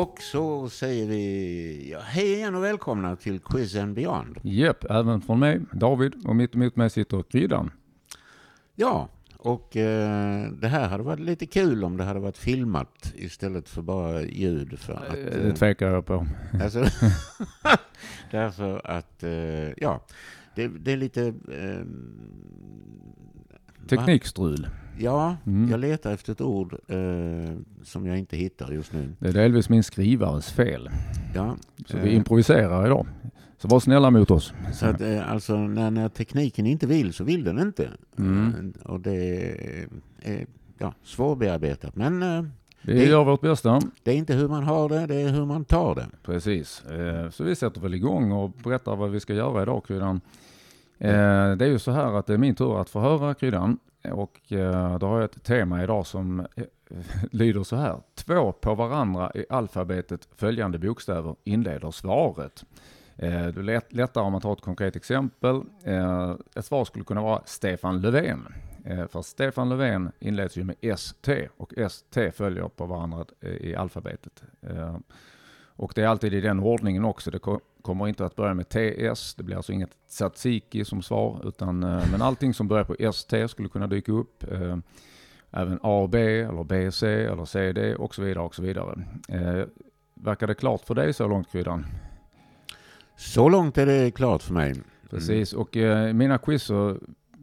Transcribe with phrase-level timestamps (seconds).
[0.00, 4.38] Och så säger vi ja, hej igen och välkomna till Quiz and Beyond.
[4.42, 7.70] Japp, även från mig, David, och mitt emot mig sitter Kryddan.
[8.74, 13.68] Ja, och eh, det här hade varit lite kul om det hade varit filmat istället
[13.68, 14.78] för bara ljud.
[14.78, 16.26] För att, Det eh, tvekar jag på.
[16.62, 16.84] alltså,
[18.30, 19.30] därför att, eh,
[19.76, 20.04] ja,
[20.54, 21.34] det, det är lite...
[23.92, 24.68] Eh, Teknikstrul.
[24.98, 25.70] Ja, Mm.
[25.70, 26.96] jag letar efter ett ord eh,
[27.82, 29.12] som jag inte hittar just nu.
[29.18, 30.90] Det är delvis min skrivares fel.
[31.34, 33.06] Ja, Så eh, vi improviserar idag.
[33.58, 34.52] Så var snälla mot oss.
[34.72, 37.88] Så att, eh, alltså, när, när tekniken inte vill så vill den inte.
[38.18, 38.72] Mm.
[38.84, 39.50] Eh, Och det
[40.22, 40.46] är
[40.78, 41.96] ja, svårbearbetat.
[41.96, 42.44] Men eh,
[42.82, 43.80] Vi det- gör vårt bästa.
[44.02, 46.06] det är inte hur man har det, det är hur man tar det.
[46.22, 46.84] Precis.
[46.84, 50.20] Eh, Så vi sätter väl igång och berättar vad vi ska göra idag, Kryddan.
[51.00, 53.78] Eh, Det är ju så här att det är min tur att få höra Kryddan.
[54.12, 56.64] Och eh, då har jag ett tema idag som eh,
[57.30, 58.00] lyder så här.
[58.14, 62.64] Två på varandra i alfabetet följande bokstäver inleder svaret.
[63.16, 65.62] Eh, Det är lätt, lättare om man tar ett konkret exempel.
[65.84, 68.54] Eh, Ett svar skulle kunna vara Stefan Löfven.
[68.84, 73.74] Eh, för Stefan Löfven inleds ju med ST och ST följer på varandra eh, i
[73.76, 74.42] alfabetet.
[74.62, 74.96] Eh,
[75.76, 77.30] och det är alltid i den ordningen också.
[77.30, 77.38] Det
[77.82, 79.34] kommer inte att börja med TS.
[79.34, 81.40] Det blir alltså inget tzatziki som svar.
[81.44, 84.52] Utan, eh, men allting som börjar på ST skulle kunna dyka upp.
[84.52, 84.76] Eh,
[85.52, 89.04] Även A och B eller B, C eller CD och så vidare och så vidare.
[89.28, 89.64] Eh,
[90.14, 91.86] Verkar det klart för dig så långt Kryddan?
[93.16, 94.74] Så långt är det klart för mig.
[95.10, 96.96] Precis, och eh, mina quiz så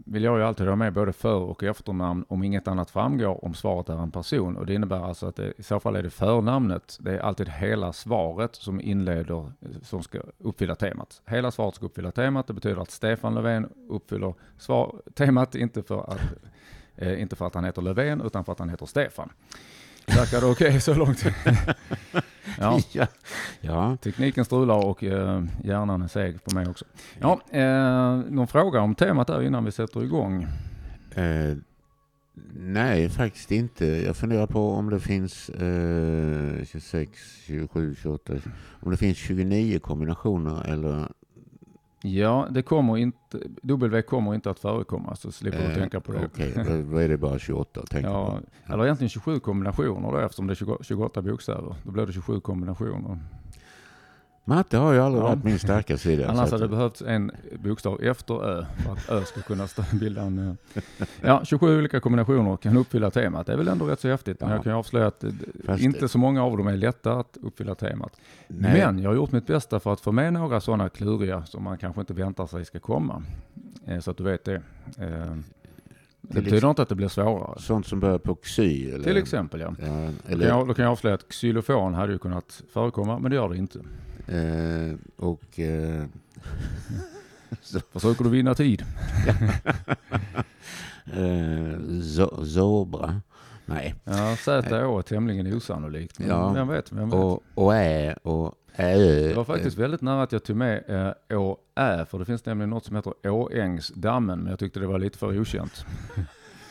[0.09, 3.53] vill jag ju alltid ha med både för och efternamn om inget annat framgår om
[3.53, 4.57] svaret är en person.
[4.57, 6.97] Och det innebär alltså att det, i så fall är det förnamnet.
[6.99, 11.21] Det är alltid hela svaret som inleder, som ska uppfylla temat.
[11.25, 12.47] Hela svaret ska uppfylla temat.
[12.47, 16.21] Det betyder att Stefan Löfven uppfyller svar, temat, inte för, att,
[16.95, 19.29] eh, inte för att han heter Löfven, utan för att han heter Stefan.
[20.07, 21.25] Verkar det okej så långt?
[22.59, 22.79] ja.
[22.91, 23.07] Ja.
[23.61, 23.97] ja.
[23.97, 26.85] Tekniken strular och eh, hjärnan är seg på mig också.
[27.19, 30.47] Ja, eh, någon fråga om temat där innan vi sätter igång?
[31.15, 31.57] Eh,
[32.53, 33.85] nej, faktiskt inte.
[33.85, 37.11] Jag funderar på om det finns eh, 26,
[37.45, 38.33] 27, 28,
[38.79, 41.07] om det finns 29 kombinationer eller
[42.13, 46.11] Ja, det kommer inte, W kommer inte att förekomma så slipper du Eh, tänka på
[46.11, 46.25] det.
[46.25, 48.73] Okej, då, då är det bara 28 att tänka Ja, på.
[48.73, 51.75] eller egentligen 27 kombinationer då eftersom det är 20 28 bokstäver.
[51.83, 53.19] Då blir det 27 kombinationer.
[54.49, 55.27] Matte har ju aldrig Ja.
[55.27, 56.27] varit min starka sida.
[56.29, 57.31] Annars hade det behövts en
[57.63, 60.57] bokstav efter Ö för att Ö ska kunna bilda en...
[61.21, 63.47] Ja, 27 olika kombinationer kan uppfylla temat.
[63.47, 64.39] Det är väl ändå rätt så häftigt.
[64.41, 64.55] Men Ja.
[64.55, 65.23] jag kan ju avslöja att
[65.65, 68.11] Fast- inte så många av dem är lätta att uppfylla temat.
[68.47, 71.63] nej, Men jag har gjort mitt bästa för att få med några sådana kluriga som
[71.63, 73.23] man kanske inte väntar sig ska komma.
[73.85, 74.55] Eh, Så att du vet det.
[74.99, 75.35] Eh,
[76.21, 77.59] Det betyder inte att det blir svårare.
[77.61, 78.89] sånt som börjar på xy.
[78.91, 79.73] Eller, Till exempel ja.
[79.79, 83.19] Ja, Då kan, eller, jag, då kan jag avslöja att xylofon hade ju kunnat förekomma,
[83.19, 83.79] men det gör det inte.
[84.27, 85.59] Eh, och...
[85.59, 86.03] Eh,
[87.93, 88.81] Försöker du vinna tid?
[91.05, 93.21] eh, zo, zobra.
[93.65, 93.95] Nej.
[94.03, 96.19] Ja, Z är tämligen osannolikt.
[96.19, 96.53] Men Ja.
[96.53, 97.19] vem vet, vem vet.
[97.19, 98.97] Och, och ä och ä.
[98.97, 100.83] Det var faktiskt väldigt nära att jag tog med
[101.29, 104.87] eh, Å, Ä, för det finns nämligen något som heter Åängsdammen, men jag tyckte det
[104.87, 105.85] var lite för okänt.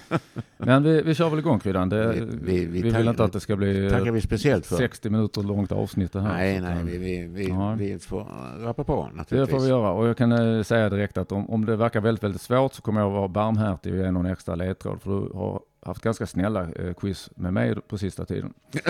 [0.56, 1.89] men vi, vi kör väl igång Kryddan.
[1.89, 4.77] Det, Vi- vi, vi- vi vill inte att det ska bli vi speciellt för.
[4.77, 6.33] 60 minuter långt avsnitt det här.
[6.34, 7.75] Nej, nej, eh, vi, vi, vi, Ja.
[7.78, 8.27] vi får
[8.65, 9.55] rappa på Det naturligtvis.
[9.56, 12.25] får vi göra och jag kan eh, säga direkt att om, om det verkar väldigt,
[12.25, 15.31] väldigt svårt så kommer jag att vara barmhärtig och ge någon extra ledtråd för du
[15.39, 18.53] har haft ganska snälla eh, quiz med mig på sista tiden.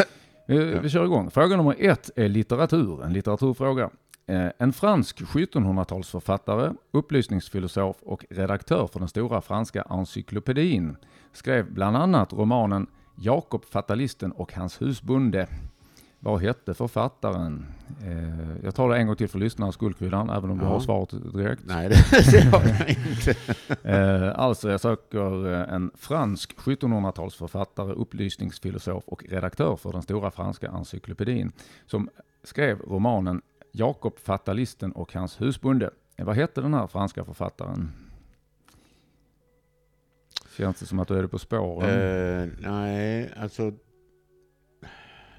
[0.49, 0.81] Vi, Ja.
[0.83, 1.31] vi kör igång.
[1.31, 3.91] Fråga nummer ett är litteratur, en litteraturfråga.
[4.29, 10.97] Eh, En fransk 1700-talsförfattare, upplysningsfilosof och redaktör för den stora franska encyklopedin
[11.33, 12.87] skrev bland annat romanen
[13.17, 15.47] Jakob Fatalisten och hans husbonde.
[16.21, 17.67] Vad hette författaren?
[18.05, 20.71] Eh, jag tar det en gång till för lyssnarnas skull, Kryddan, även om du Ja.
[20.71, 21.63] har svaret direkt.
[21.67, 23.35] Nej, det, har jag inte.
[23.91, 31.53] Eh, alltså, jag söker en fransk 1700-talsförfattare, upplysningsfilosof och redaktör för den stora franska encyklopedin
[31.87, 32.09] som
[32.45, 33.43] skrev romanen
[33.79, 35.91] Jakob Fatalisten och hans husbonde.
[36.17, 37.93] Eh, Vad hette den här franska författaren?
[40.57, 41.91] Känns det som att du är det på spåren?
[41.91, 43.73] Eh, nej, alltså.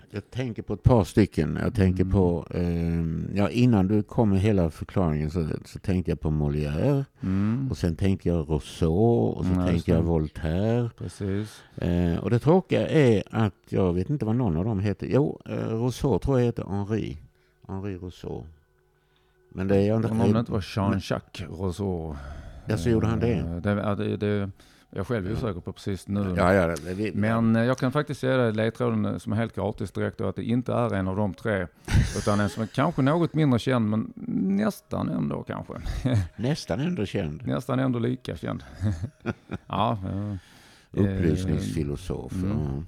[0.09, 1.59] Jag tänker på ett par stycken.
[1.63, 2.13] Jag tänker Mm.
[2.13, 7.05] på, eh, ja innan du kom med hela förklaringen så, så tänkte jag på Molière.
[7.23, 10.01] Mm, Och sen tänkte jag Rousseau och så Mm, tänkte jag.
[10.01, 10.89] Voltaire.
[10.97, 11.63] precis.
[11.75, 15.07] Eh, och det tråkiga är att jag vet inte vad någon av dem heter.
[15.07, 17.17] Jo, eh, Rousseau tror jag heter Henri.
[17.67, 18.43] Henri Rousseau.
[19.49, 20.07] Men det är jag inte...
[20.07, 22.15] Om det inte var Jean-Jacques Rousseau.
[22.65, 23.33] Ja, så gjorde han det.
[23.33, 24.51] Eh, det, ja, det, det
[24.89, 26.33] Jag själv är osäker på precis nu.
[26.37, 29.91] Ja, ja, det, Men eh, jag kan faktiskt säga det, ledtråden som är helt gratis
[29.91, 31.67] direkt att det inte är en av de tre.
[32.17, 34.13] Utan en som är kanske något mindre känd, men
[34.55, 35.73] nästan ändå kanske.
[36.35, 37.47] Nästan ändå känd.
[37.47, 38.63] Nästan ändå lika känd.
[39.67, 40.35] ja, eh,
[40.91, 42.33] Upplysningsfilosof.
[42.33, 42.57] Mm.
[42.57, 42.83] ja.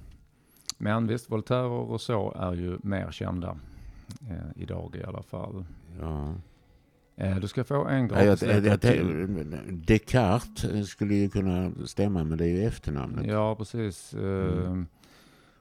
[0.78, 3.56] men visst, Voltaire och så är ju mer kända
[4.56, 5.64] idag i alla fall.
[6.00, 6.34] Ja.
[7.16, 9.74] Eh, du ska få en Ja, jag, gratis jag, jag.
[9.86, 13.26] Descartes skulle ju kunna stämma, men det är ju efternamnet.
[13.26, 14.14] Ja, precis.
[14.14, 14.20] Eh,
[14.66, 14.86] Mm.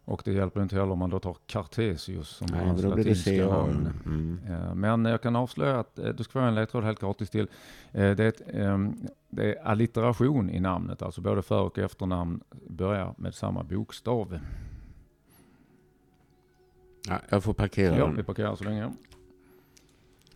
[0.05, 3.89] Och det hjälper inte heller om man då tar Cartesius som Nej, hans latinska namn.
[4.05, 4.39] Mm.
[4.49, 7.47] Eh, Men jag kan avslöja att eh, du ska få en ledtråd helt gratis till.
[7.91, 8.93] Eh, Det är, ett, ehm,
[9.29, 14.39] det är allitteration i namnet, alltså både för och efternamn börjar med samma bokstav.
[17.07, 18.15] Ja, jag får parkera Ja, den.
[18.15, 18.93] vi parkerar så länge.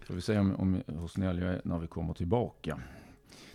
[0.02, 2.80] Får vi se om, om, hur snäll jag är när vi kommer tillbaka.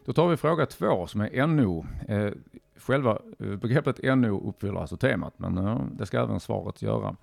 [0.05, 1.87] Då tar vi fråga två som är NO.
[2.09, 2.33] Eh,
[2.77, 7.17] själva eh, begreppet NO uppfyller alltså temat, men eh, det ska även svaret göra.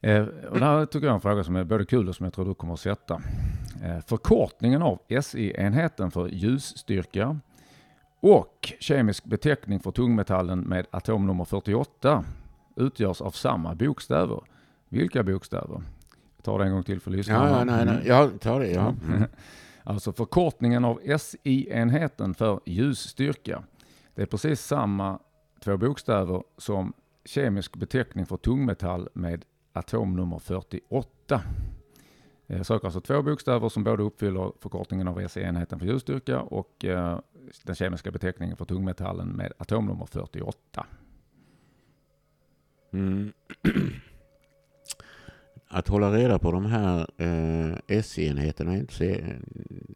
[0.00, 2.24] Eh, och det här tycker jag är en fråga som är både kul och som
[2.24, 3.22] jag tror du kommer att sätta.
[3.82, 7.40] Eh, förkortningen av SI-enheten för ljusstyrka
[8.20, 12.24] och kemisk beteckning för tungmetallen med atomnummer 48
[12.76, 14.40] utgörs av samma bokstäver.
[14.92, 15.82] Vilka bokstäver?
[16.36, 17.58] Jag tar det en gång till för lyssnarna.
[17.58, 17.94] Ja, nej, nej.
[17.94, 18.06] Mm.
[18.06, 18.70] Ja, ta det.
[18.70, 18.94] Ja.
[19.08, 19.22] Mm.
[19.84, 23.62] Alltså förkortningen av SI-enheten för ljusstyrka.
[24.14, 25.18] Det är precis samma
[25.64, 26.92] två bokstäver som
[27.24, 31.42] kemisk beteckning för tungmetall med atomnummer 48.
[32.46, 37.18] Jag söker alltså två bokstäver som både uppfyller förkortningen av SI-enheten för ljusstyrka och eh,
[37.64, 40.86] den kemiska beteckningen för tungmetallen med atomnummer 48.
[42.92, 43.32] Mm.
[45.74, 49.26] Att hålla reda på de här eh, S-enheterna är inte så eh,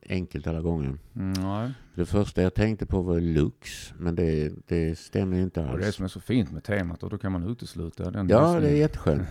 [0.08, 0.98] enkelt alla gånger.
[1.16, 1.70] Mm, nej.
[1.94, 5.86] Det första jag tänkte på var Lux, men det, det stämmer inte Och det är
[5.86, 5.96] alls.
[5.96, 8.76] som är så fint med temat och då kan man utesluta den Ja, det är
[8.76, 9.28] jätteskönt.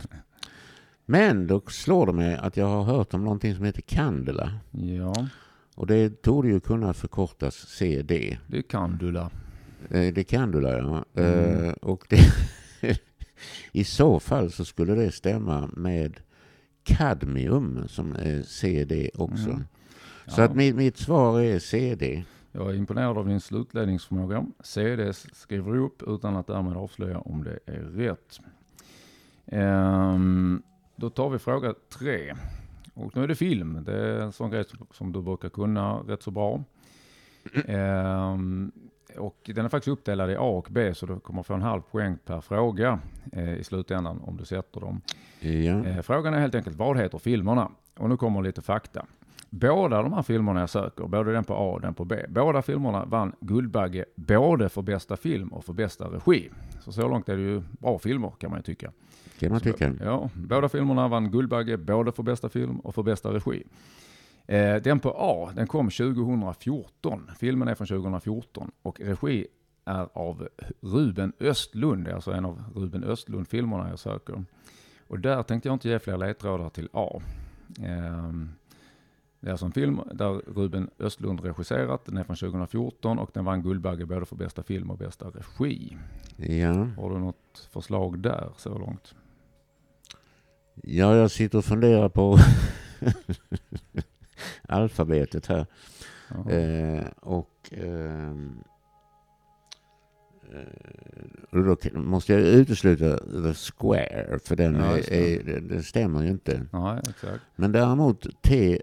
[1.05, 4.51] Men då slår det mig att jag har hört om någonting som heter Candela.
[4.71, 5.27] Ja,
[5.75, 8.37] Och det torde ju kunna förkortas CD.
[8.47, 9.29] det är Candula.
[9.89, 11.05] Eh, Det kan du ja.
[11.15, 11.65] Mm.
[11.65, 12.19] Eh, Och det,
[13.71, 16.19] i så fall så skulle det stämma med
[16.85, 19.49] kadmium som är CD också.
[19.49, 19.63] Mm.
[20.27, 20.45] Så Ja.
[20.45, 22.23] att mitt, mitt svar är CD.
[22.51, 24.45] Jag är imponerad av din slutledningsförmåga.
[24.63, 28.39] CD skriver du upp utan att därmed avslöja om det är rätt.
[29.45, 30.61] Ehm,
[30.95, 32.35] då tar vi fråga tre.
[32.93, 33.83] Och nu är det film.
[33.85, 36.63] Det är en sån grej som- som du brukar kunna rätt så bra.
[37.65, 38.71] Ehm,
[39.17, 41.81] och den är faktiskt uppdelad i A och B så du kommer få en halv
[41.81, 42.99] poäng per fråga
[43.31, 45.01] eh, i slutändan om du sätter dem.
[45.39, 45.85] Ja.
[45.85, 47.71] Eh, Frågan är helt enkelt, vad heter filmerna?
[47.97, 49.05] Och nu kommer lite fakta.
[49.49, 52.61] Båda de här filmerna jag söker, både den på A och den på B, båda
[52.61, 56.49] filmerna vann Guldbagge både för bästa film och för bästa regi.
[56.81, 58.91] Så så långt är det ju bra filmer kan man ju tycka.
[59.39, 59.93] kan man tycka.
[60.03, 63.63] Ja, båda filmerna vann Guldbagge både för bästa film och för bästa regi.
[64.47, 67.31] Eh, den på A, den kom 2014.
[67.39, 69.47] Filmen är från 2014 och regi
[69.85, 70.47] är av
[70.81, 72.05] Ruben Östlund.
[72.05, 74.43] Det är alltså en av Ruben Östlund-filmerna jag söker.
[75.07, 77.21] Och där tänkte jag inte ge fler ledtrådar till A.
[77.83, 78.49] Ehm,
[79.39, 82.05] Det är alltså en film där Ruben Östlund regisserat.
[82.05, 85.97] Den är från 2014 och den vann Guldbagge både för bästa film och bästa regi.
[86.37, 86.87] Ja.
[86.97, 89.15] Har du något förslag där så långt?
[90.83, 92.37] ja, jag sitter och funderar på
[94.67, 95.65] alfabetet här.
[96.49, 98.57] Eh, och ehm,
[100.53, 105.13] eh, då måste jag utesluta The Square, för den, Ja, är,
[105.49, 106.61] är, den stämmer ju inte.
[107.09, 107.41] Exakt.
[107.55, 108.77] Men däremot TU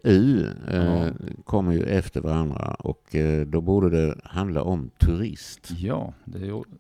[0.68, 1.10] eh, Ja.
[1.44, 5.70] kommer ju efter varandra och eh, då borde det handla om turist.
[5.70, 6.70] Ja, det gjorde,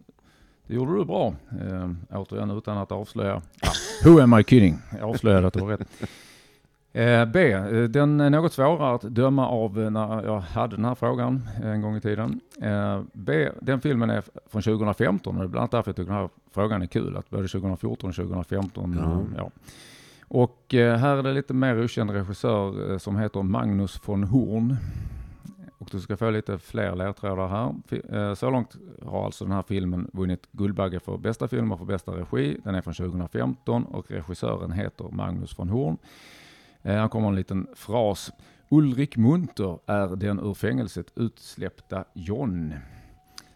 [0.66, 1.34] det gjorde du bra.
[1.60, 3.42] Eh, återigen utan att avslöja.
[4.04, 4.78] Who am I kidding?
[4.98, 5.88] Jag avslöjade att det var rätt.
[6.94, 7.52] Eh, B.
[7.52, 11.48] eh, Den är något svårare att döma av eh, när jag hade den här frågan
[11.62, 12.40] en gång i tiden.
[13.12, 13.48] B.
[13.60, 16.28] Den filmen är från 2015 och det är bland annat därför jag tycker den här
[16.50, 17.16] frågan är kul.
[17.16, 18.96] Att både 2014 och 2015.
[18.98, 19.12] Ja.
[19.12, 19.50] eh, Ja.
[20.28, 24.76] Och här är det lite mer okänd regissör som heter Magnus von Horn.
[25.78, 28.34] Och du ska få lite fler ledtrådar här.
[28.34, 32.12] Så långt har alltså den här filmen vunnit Guldbagge för bästa film och för bästa
[32.12, 32.56] regi.
[32.64, 35.96] Den är från 2015 och regissören heter Magnus von Horn.
[36.82, 38.32] Eh, Han kommer en liten fras.
[38.68, 42.74] Ulrik Munter är den ur fängelset utsläppta John.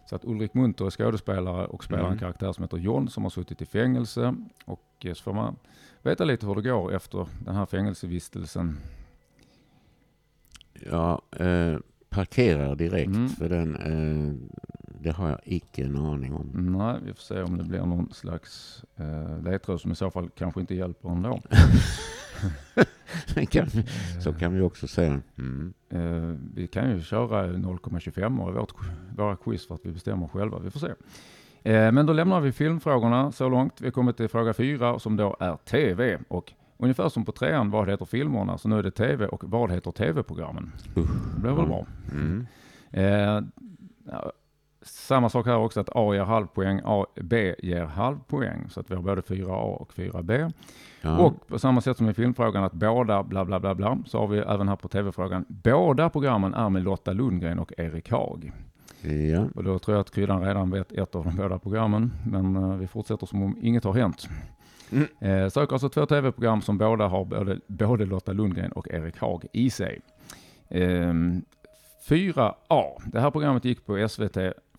[0.09, 2.19] Så att Ulrik Munter är skådespelare och spelar en Mm.
[2.19, 4.35] karaktär som heter John som har suttit i fängelse.
[4.65, 5.55] Och eh, så får man
[6.03, 8.77] veta lite hur det går efter den här fängelsevistelsen.
[10.91, 11.77] Ja, eh,
[12.09, 13.29] parkerar direkt Mm.
[13.29, 14.33] för den, eh,
[15.07, 16.49] det har jag icke en aning om.
[16.53, 20.29] Nej, vi får se om det blir någon slags eh, ledtråd som i så fall
[20.29, 21.41] kanske inte hjälper ändå.
[23.49, 23.67] kan,
[24.23, 25.21] så kan vi också säga.
[25.37, 25.73] Mm.
[25.89, 28.73] Eh, vi kan ju köra 0,25 i vårt,
[29.17, 30.59] våra quiz för att vi bestämmer själva.
[30.59, 30.87] Vi får se.
[31.63, 33.81] Eh, men då lämnar vi filmfrågorna så långt.
[33.81, 36.19] Vi kommer till fråga fyra som då är TV.
[36.27, 38.57] Och ungefär som på trean, vad heter filmerna?
[38.57, 40.71] Så nu är det TV och vad heter TV-programmen?
[40.95, 41.85] Det blir väl bra.
[42.11, 42.47] Mm.
[42.91, 43.41] Eh,
[44.87, 48.69] samma sak här också att A ger halvpoäng, A, B ger halvpoäng.
[48.69, 50.53] Så att vi har både 4A och 4B.
[51.01, 51.17] Ja.
[51.17, 54.27] Och på samma sätt som i filmfrågan att båda bla bla bla bla så har
[54.27, 55.45] vi även här på tv-frågan.
[55.47, 58.51] Båda programmen är med Lotta Lundgren och Erik Haag.
[59.31, 59.47] ja.
[59.55, 62.13] Och då tror jag att kryddan redan vet ett av de båda programmen.
[62.25, 64.29] Men eh, vi fortsätter som om inget har hänt.
[64.91, 65.07] Mm.
[65.19, 69.45] Eh, söker alltså två tv-program som båda har både, både Lotta Lundgren och Erik Haag
[69.53, 70.01] i sig.
[70.69, 71.41] Ehm,
[72.09, 72.83] 4A.
[73.05, 74.37] Det här programmet gick på SVT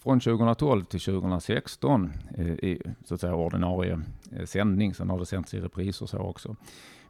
[0.09, 4.01] från 2012 till 2016 eh, i så att säga ordinarie
[4.33, 4.95] eh, sändning.
[4.95, 6.57] Sen har det sänts i repriser och så också.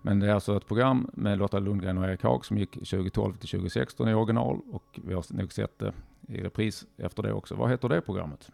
[0.02, 3.34] Men det är alltså ett program med Lotta Lundgren och Erik Haag som gick 2012
[3.34, 5.92] till 2016 i original och vi har nog sett det
[6.28, 7.54] i repris efter det också.
[7.54, 8.50] Vad heter det programmet?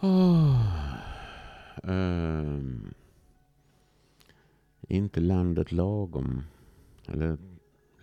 [0.00, 0.56] Oh,
[1.82, 2.94] um,
[4.88, 6.42] inte landet lagom.
[7.06, 7.38] Eller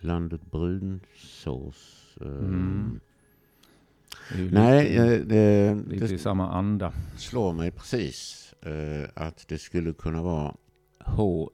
[0.00, 2.09] landet brunsås.
[2.26, 3.00] Mm.
[4.32, 6.92] Det är ju Nej, lite, eh, det, lite i det samma anda.
[7.16, 10.54] slår mig precis eh, att det skulle kunna vara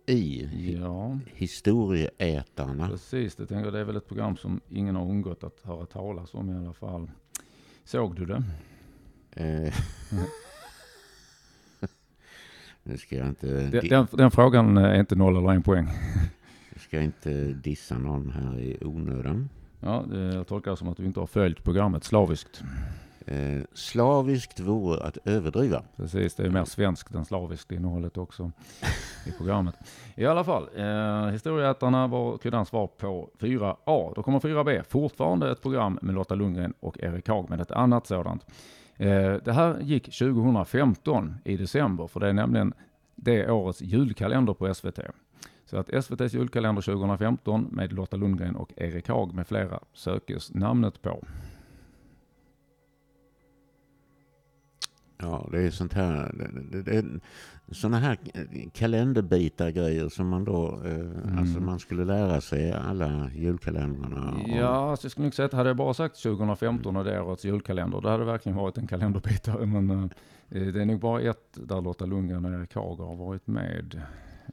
[0.07, 0.49] HI.
[0.81, 2.89] Ja, Historieätarna.
[2.89, 3.35] precis.
[3.35, 6.51] Det, tänker det är väl ett program som ingen har undgått att höra talas om
[6.51, 7.11] i alla fall.
[7.85, 8.43] Såg du det?
[9.33, 9.75] Eh.
[12.83, 15.89] nu ska jag inte, Den, den, den frågan är inte noll eller en poäng.
[16.73, 19.49] jag ska inte dissa någon här i onödan.
[19.81, 22.63] Ja, jag tolkar det som att du inte har följt programmet slaviskt.
[23.27, 25.83] Eh, slaviskt vore att överdriva.
[25.97, 28.53] Precis, det är mer svenskt än slaviskt innehållet också
[29.27, 29.75] i programmet.
[30.15, 34.13] I alla fall, eh, Historieätarna var kryddans svar på 4A.
[34.17, 38.07] Då kommer 4B, fortfarande ett program med Lotta Lundgren och Erik Haag, men ett annat
[38.07, 38.47] sådant.
[38.97, 42.75] Eh, det här gick 2015 i december, för det är nämligen
[43.15, 44.99] det årets julkalender på SVT.
[45.67, 51.03] Så att SVTs julkalender 2015 med Lotta Lundgren och Erik Haag med flera sökes namnet
[51.03, 51.25] på.
[55.19, 57.21] Ja, det är sånt här, det, det, det,
[57.75, 58.19] såna här
[58.73, 64.31] kalenderbitar grejer som man då, eh, alltså man skulle lära sig alla julkalendrarna.
[64.31, 64.43] om.
[64.47, 67.45] Ja, alltså jag skulle nog säga att hade jag bara sagt 2015 och det årets
[67.45, 69.67] julkalender, då hade det verkligen varit en kalenderbitare.
[69.83, 69.91] Men
[70.49, 74.03] eh, det är nog bara ett där Lotta Lundgren och Erik Haag har varit med.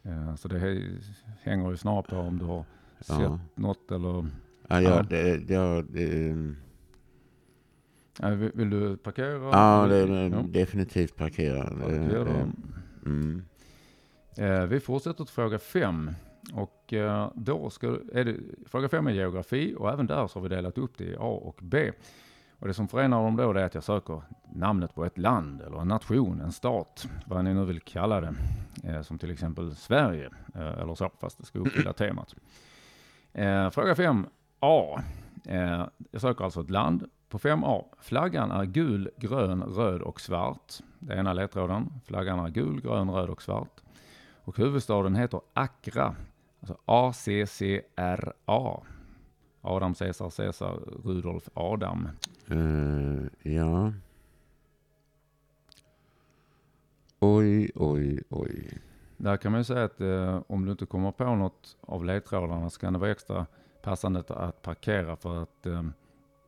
[0.04, 0.60] Eh, så det
[1.44, 2.66] hänger ju snarare på om du har
[3.00, 3.40] sett Ja.
[3.56, 4.26] något eller...
[4.68, 4.82] Ja, Ja.
[4.82, 6.36] ja, det, ja, det,
[8.36, 9.38] vill, vill du parkera?
[9.52, 10.42] ja, det är Ja.
[10.50, 11.64] definitivt parkera.
[11.64, 12.52] Parkera.
[13.06, 13.44] Mm.
[14.38, 16.12] Eh, vi fortsätter till fråga fem.
[16.54, 18.36] Och eh, då ska, är det,
[18.66, 21.40] fråga fem är geografi och även där så har vi delat upp det i A
[21.44, 21.92] och B.
[22.64, 24.22] Och det som förenar dem då är att jag söker
[24.54, 28.34] namnet på ett land eller en nation, en stat, vad ni nu vill kalla det.
[28.84, 32.36] Eh, som till exempel Sverige eh, eller så, fast det ska uppfylla temat.
[33.34, 35.02] Eh, fråga 5A.
[35.46, 37.10] Eh, jag söker alltså ett land.
[37.30, 37.84] På 5A.
[38.00, 40.74] Flaggan är gul, grön, röd och svart.
[41.00, 41.90] Det är ena ledtråden.
[42.06, 43.82] Flaggan är gul, grön, röd och svart.
[44.44, 46.16] Och huvudstaden heter Accra.
[46.60, 48.84] Alltså A-C-C-R-A.
[49.66, 52.08] Adam, Caesar, Caesar, Rudolf, Adam.
[52.48, 53.94] Eh, ja.
[57.20, 58.78] Oj, oj, oj.
[59.18, 62.70] Där kan man ju säga att eh, om du inte kommer på något av ledtrådarna
[62.70, 63.46] så kan det vara extra
[63.82, 65.84] passande att- parkera för att eh,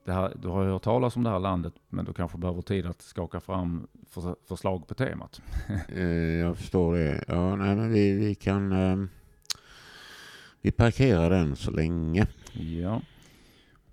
[0.06, 2.86] här, du har ju hört talas om det här landet men du kanske behöver tid
[2.86, 5.42] att skaka fram förs- förslag på temat.
[5.90, 7.24] Eh, jag förstår det.
[7.28, 8.72] Ja, nej, men vi, vi kan...
[8.72, 9.10] ehm,
[10.62, 12.28] vi parkerar den så länge.
[12.60, 13.02] Ja,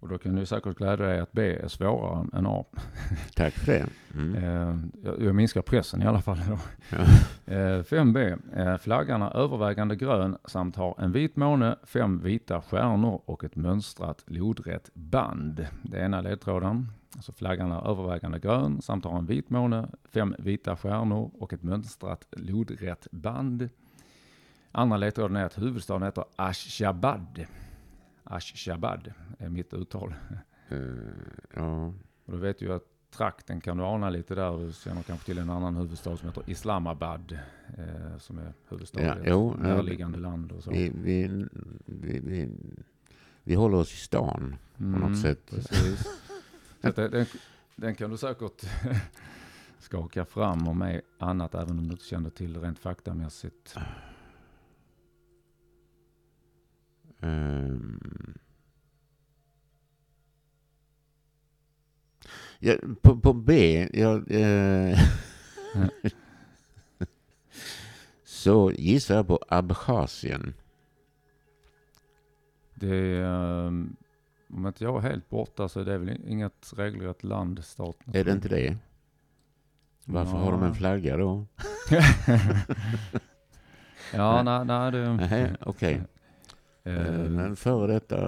[0.02, 2.64] och då kan du säkert glädja dig att B är svårare än A.
[3.34, 3.86] Tack för det.
[4.14, 4.34] Mm.
[4.34, 6.40] Eh, jag, jag minskar pressen i alla fall.
[6.48, 6.58] Då.
[6.90, 6.98] Ja.
[7.46, 8.38] Eh, 5B.
[8.56, 13.56] Eh, flaggan är övervägande grön samt har en vit måne, fem vita stjärnor och ett
[13.56, 15.66] mönstrat lodrätt band.
[15.82, 16.92] Det är ena ledtråden.
[17.16, 21.62] Alltså flaggan är övervägande grön samt har en vit måne, fem vita stjärnor och ett
[21.62, 23.68] mönstrat lodrätt band.
[24.72, 27.46] Andra ledtråden är att huvudstaden heter Ashshabad.
[28.24, 30.14] Ashshabad är mitt uttal.
[30.68, 30.78] Eh,
[31.54, 31.86] ja.
[32.24, 34.66] Och du vet ju att trakten kan du ana lite där.
[34.66, 37.38] Du känner kanske till en annan huvudstad som heter Islamabad.
[37.78, 39.66] Eh, som är huvudstad Ja, i jo, ett ja.
[39.68, 40.70] närliggande land och så.
[40.70, 41.46] Vi, vi,
[41.84, 42.48] vi, vi,
[43.42, 45.50] vi håller oss i stan på Mm, något sätt.
[45.50, 46.00] Precis.
[46.80, 47.26] Så att det, den,
[47.76, 48.64] den kan du säkert
[49.78, 53.76] skaka fram om med annat, även om du inte kände till rent faktamässigt.
[57.22, 58.34] Ehm.
[62.58, 64.98] Ja, på, på B, jag, eh,
[68.24, 70.54] så gissar jag på Abchasien.
[72.74, 73.96] Det um,
[74.50, 77.96] om inte jag är helt borta så är det väl inget regelrätt land, stat.
[78.12, 78.76] Är det inte det?
[80.04, 81.46] Varför har de en flagga då?
[84.12, 85.56] ja, nej, nej det...
[85.60, 86.00] Okej.
[86.84, 88.18] Eh, Men före detta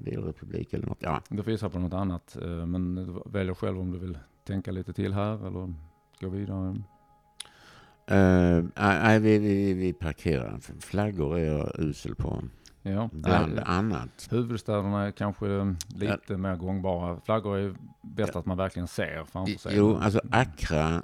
[0.00, 0.98] delrepublik eller något.
[1.00, 4.18] Ja, Du får gissa på något annat, eh, men du väljer själv om du vill
[4.46, 5.74] tänka lite till här eller
[6.20, 6.76] gå vidare.
[8.06, 10.58] Eh, nej, vi, vi, vi parkerar.
[10.80, 12.42] Flaggor är jag usel på.
[12.82, 13.08] Ja.
[13.12, 14.28] Bland Eh, annat.
[14.30, 17.20] Huvudstäderna är kanske lite mer gångbara.
[17.24, 19.76] Flaggor är bäst att man verkligen ser framför sig.
[19.76, 21.02] Jo, alltså Accra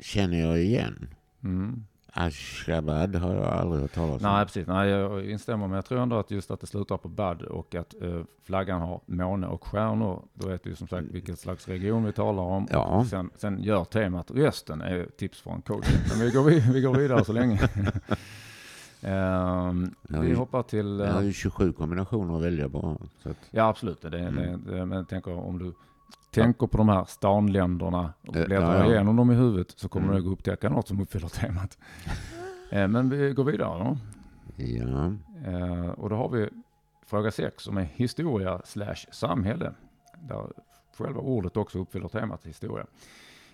[0.00, 1.08] känner jag igen.
[1.44, 1.84] Mm.
[2.16, 4.30] Ashabad har jag aldrig hört talas om.
[4.32, 4.66] Nej, precis.
[4.66, 7.74] Nej, jag instämmer, men jag tror ändå att just att det slutar på bad och
[7.74, 11.68] att eh, flaggan har måne och stjärnor, då vet du ju som sagt vilken slags
[11.68, 12.68] region vi talar om.
[12.70, 13.04] Ja.
[13.10, 16.00] Sen, sen gör temat resten är tips från coachen.
[16.10, 17.60] Men vi går, vi går vidare så länge.
[19.02, 20.98] Ehm, Ja, vi vi- hoppar till...
[21.06, 22.98] Jag har eh, ju 27 kombinationer att välja på.
[23.22, 24.02] Att, Ja, absolut.
[24.02, 24.62] Det, det, Mm.
[24.66, 25.72] det, men jag tänker om du
[26.42, 30.06] tänker på de här stanländerna och Eh, letar ja, igenom dem i huvudet så kommer
[30.06, 30.16] Mm.
[30.16, 31.78] du nog upptäcka något som uppfyller temat.
[32.70, 33.98] Eh, men vi går vidare då.
[34.56, 35.12] ja.
[35.50, 36.48] Eh, och då har vi
[37.06, 39.72] fråga 6 som är historia slash samhälle.
[40.28, 40.46] Där
[40.98, 42.86] själva ordet också uppfyller temat historia.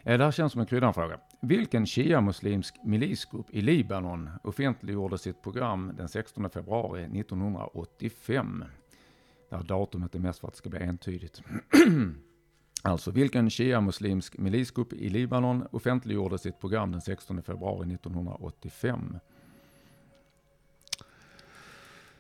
[0.05, 1.19] Det här känns som en kryddanfråga.
[1.43, 8.65] Vilken shia-muslimsk milisgrupp i Libanon offentliggjorde sitt program den 16 februari 1985?
[9.51, 11.43] Där datumet är mest för att det ska bli entydigt.
[12.83, 19.17] alltså, vilken shia-muslimsk milisgrupp i Libanon offentliggjorde sitt program den 16 februari 1985?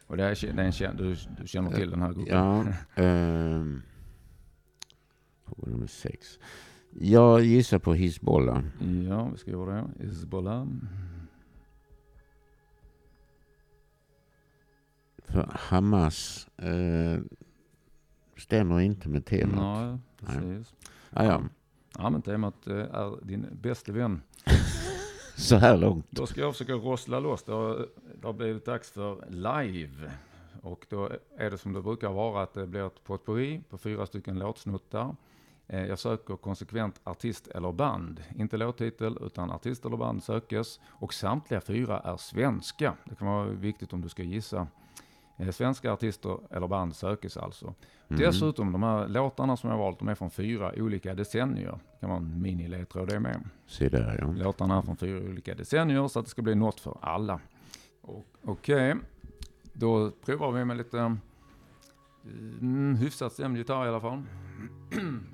[0.06, 2.36] Och det är, det är en, du, du känner till den här gruppen?
[2.36, 2.64] Ja.
[3.02, 3.82] ehm,
[5.44, 6.38] fråga nummer sex.
[7.00, 8.62] Jag gissar på Hizbollah.
[9.08, 10.04] Ja, vi ska göra det.
[10.04, 10.66] Hizbollah.
[15.18, 17.20] För Hamas eh,
[18.36, 19.90] stämmer inte med temat.
[19.90, 19.98] Nej.
[20.26, 20.74] Precis.
[21.10, 21.42] Ah, ja.
[21.98, 24.22] Ja, men temat eh, är din bästa vän.
[25.36, 26.06] Så här långt.
[26.10, 27.42] Då ska jag försöka rossla loss.
[27.42, 27.86] Det har,
[28.20, 30.10] det har blivit dags för live.
[30.62, 34.06] Och då är det som det brukar vara att det blir ett potpourri på fyra
[34.06, 35.16] stycken låtsnuttar.
[35.66, 38.22] Eh, Jag söker konsekvent artist eller band.
[38.36, 40.80] Inte låttitel utan artist eller band sökes.
[40.86, 42.94] Och samtliga fyra är svenska.
[43.04, 44.66] Det kan vara viktigt om du ska gissa.
[45.36, 47.74] Eh, Svenska artister eller band sökes alltså.
[48.08, 48.22] Mm.
[48.22, 51.78] Dessutom, de här låtarna som jag valt, de är från fyra olika decennier.
[51.92, 53.48] Det kan vara en miniledtråd det med.
[53.66, 54.44] Se där ja.
[54.44, 57.40] Låtarna är från fyra olika decennier så att det ska bli något för alla.
[58.44, 58.96] Okej,
[59.72, 61.16] då provar vi med lite
[62.60, 64.22] mm, hyfsat stämd gitarr i alla fall.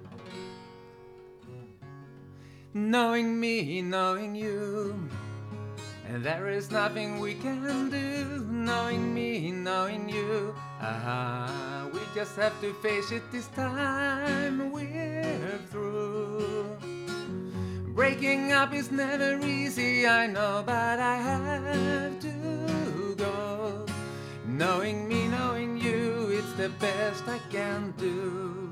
[2.72, 4.94] knowing me, knowing you
[6.08, 12.58] And there is nothing we can do Knowing me, knowing you ah, We just have
[12.62, 16.78] to face it this time We're through
[17.98, 23.84] Breaking up is never easy, I know, but I have to go.
[24.46, 28.67] Knowing me, knowing you, it's the best I can do.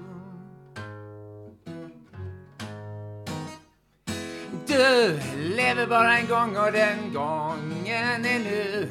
[4.66, 5.20] Du
[5.56, 8.88] lever bara en gång och den gången är nu.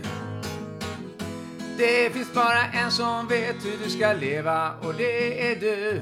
[1.77, 6.01] Det finns bara en som vet hur du ska leva och det är du.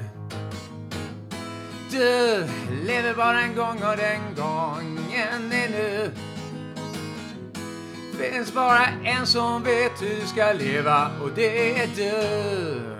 [1.90, 2.44] Du
[2.86, 6.10] lever bara en gång och den gången är nu.
[8.18, 12.93] Finns bara en som vet hur du ska leva och det är du.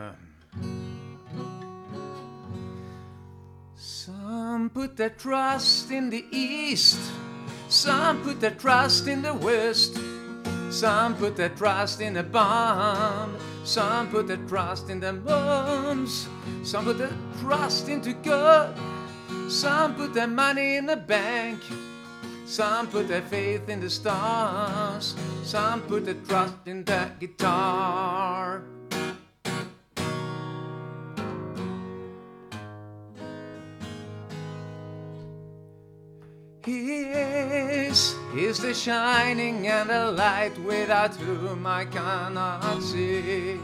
[4.65, 6.99] Some put their trust in the east.
[7.69, 9.99] Some put their trust in the west.
[10.71, 13.37] Some put their trust in a bomb.
[13.65, 16.27] Some put their trust in the bombs.
[16.63, 18.75] Some put their trust into God.
[19.51, 21.61] Some put their money in the bank.
[22.47, 25.15] Some put their faith in the stars.
[25.43, 28.63] Some put their trust in the guitar.
[36.65, 43.61] His is the shining and the light without whom I cannot see.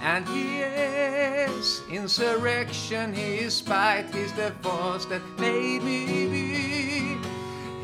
[0.00, 7.16] And he is insurrection is spite, he's the force that made me be.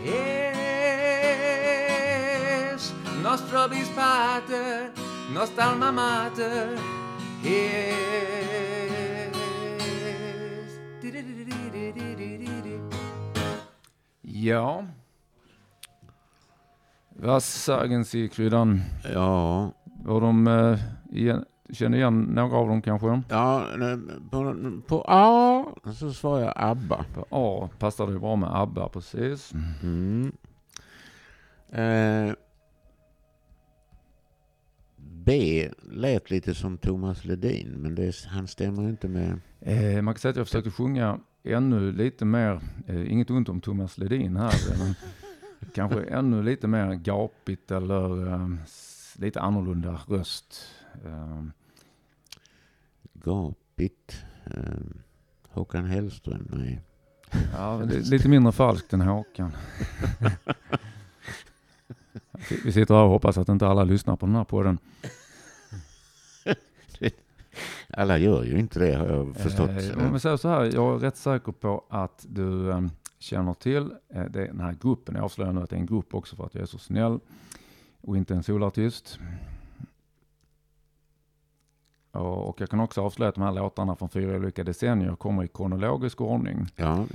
[0.04, 0.10] He
[2.70, 2.92] is
[3.24, 4.92] nostro bis pater,
[5.32, 6.78] nostra alma mater,
[7.42, 8.14] yes.
[14.36, 14.84] Ja.
[17.08, 18.80] Vad sagen Sie, kryddan?
[19.12, 19.72] Ja,
[20.04, 20.78] Var de, eh,
[21.12, 23.22] igen, känner igen några av dem kanske?
[23.28, 23.66] ja
[24.30, 27.04] på, på A så svarar jag ABBA.
[27.14, 29.52] På A passar det bra med ABBA, precis.
[29.82, 30.32] Mm.
[31.72, 32.34] Eh,
[34.98, 39.40] B lät lite som Thomas Ledin, men det, han stämmer inte med...
[39.60, 43.60] Eh, man kan säga att jag försökte sjunga ännu lite mer, eh, inget ont om
[43.60, 44.94] Thomas Ledin här, men
[45.74, 48.48] kanske ännu lite mer gapigt eller eh,
[49.16, 50.66] lite annorlunda röst.
[51.04, 51.42] Eh,
[53.12, 54.22] Gapigt.
[54.44, 54.62] Eh,
[55.48, 56.80] Håkan Hellström, nej.
[57.52, 59.52] ja, li- lite mindre falskt än Håkan.
[62.64, 64.78] Vi sitter här och hoppas att inte alla lyssnar på den här podden.
[67.88, 69.70] Alla gör ju inte det har jag förstått.
[70.24, 72.80] Eh, så här, jag är rätt säker på att du eh,
[73.18, 75.14] känner till eh, det, den här gruppen.
[75.14, 77.18] Jag avslöjar nu att det är en grupp också för att jag är så snäll
[78.00, 79.18] och inte en solartist.
[82.20, 85.48] Och jag kan också avslöja att de här låtarna från fyra olika decennier kommer i
[85.48, 86.66] kronologisk ordning.
[86.76, 87.06] Ja,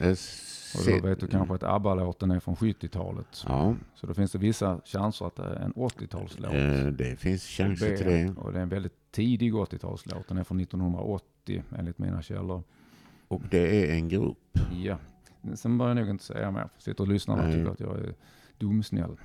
[0.77, 3.43] Och då vet du kanske att ABBA-låten är från 70-talet.
[3.47, 6.53] Ja, Så då finns det vissa chanser att det är en 80-talslåt.
[6.53, 8.33] eh, det finns chanser till det.
[8.37, 10.27] Och det är en väldigt tidig 80-talslåt.
[10.27, 12.63] Den är från 1980 enligt mina källor.
[13.27, 14.59] Och det är en grupp.
[14.83, 14.97] Ja,
[15.55, 16.69] sen börjar jag nog inte säga mer.
[16.77, 17.53] Sitter och lyssnar och Nej.
[17.53, 18.13] tycker att jag är
[18.57, 19.17] dumsnäll.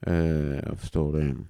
[0.00, 0.14] Eh,
[0.68, 1.20] jag förstår det.
[1.22, 1.46] Mm.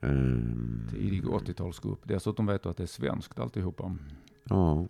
[0.00, 1.98] Ehm, Tidig 80-talsgrupp.
[2.04, 3.96] Dessutom vet du att det är svenskt alltihopa.
[4.44, 4.86] Ja.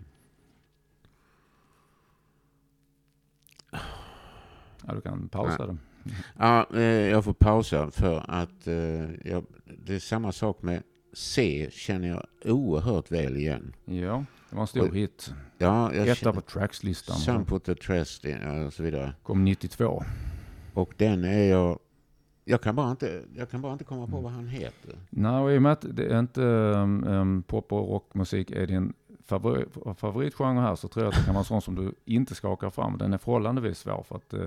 [4.86, 5.76] Ja, du kan pausa det.
[6.38, 8.74] Ja, eh, jag får pausa för att eh,
[9.30, 9.44] jag,
[9.84, 13.72] det är samma sak med C känner jag oerhört väl igen.
[13.84, 15.34] Ja, det var en stor Och- hit.
[15.58, 17.16] Ja, jag Etta på trackslistan.
[17.16, 19.14] Some put the trust in och så vidare.
[19.22, 20.02] Kom 92.
[20.74, 21.78] Och den är jag,
[22.50, 24.94] jag kan bara inte, jag kan bara inte komma på vad han heter.
[25.10, 28.66] Nej, och i och med att det är inte um, um, pop och rockmusik är
[28.66, 28.92] din
[29.24, 29.64] favori,
[29.96, 32.70] favoritgenre här så tror jag att det kan vara en sån som du inte skakar
[32.70, 32.98] fram.
[32.98, 34.40] Den är förhållandevis svår för att eh,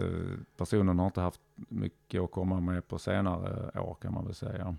[0.58, 4.76] personen har inte haft mycket att komma med på senare år kan man väl säga.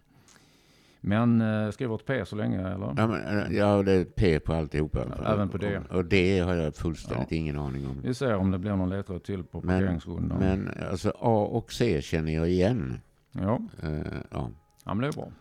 [1.01, 2.95] Men eh, skriver ett P så länge eller?
[2.97, 5.01] Ja, men, eh, ja det är P på alltihopa.
[5.27, 5.79] Även på det.
[5.79, 8.01] Och, och det har jag fullständigt ingen aning om.
[8.03, 10.39] Vi ser om det blir någon ledtråd till på Men- parkeringsrundan.
[10.39, 13.01] Men alltså A och C känner jag igen.
[13.35, 13.91] Ja, Eh,
[14.31, 14.51] ja.
[14.85, 15.33] ja, men det är bra.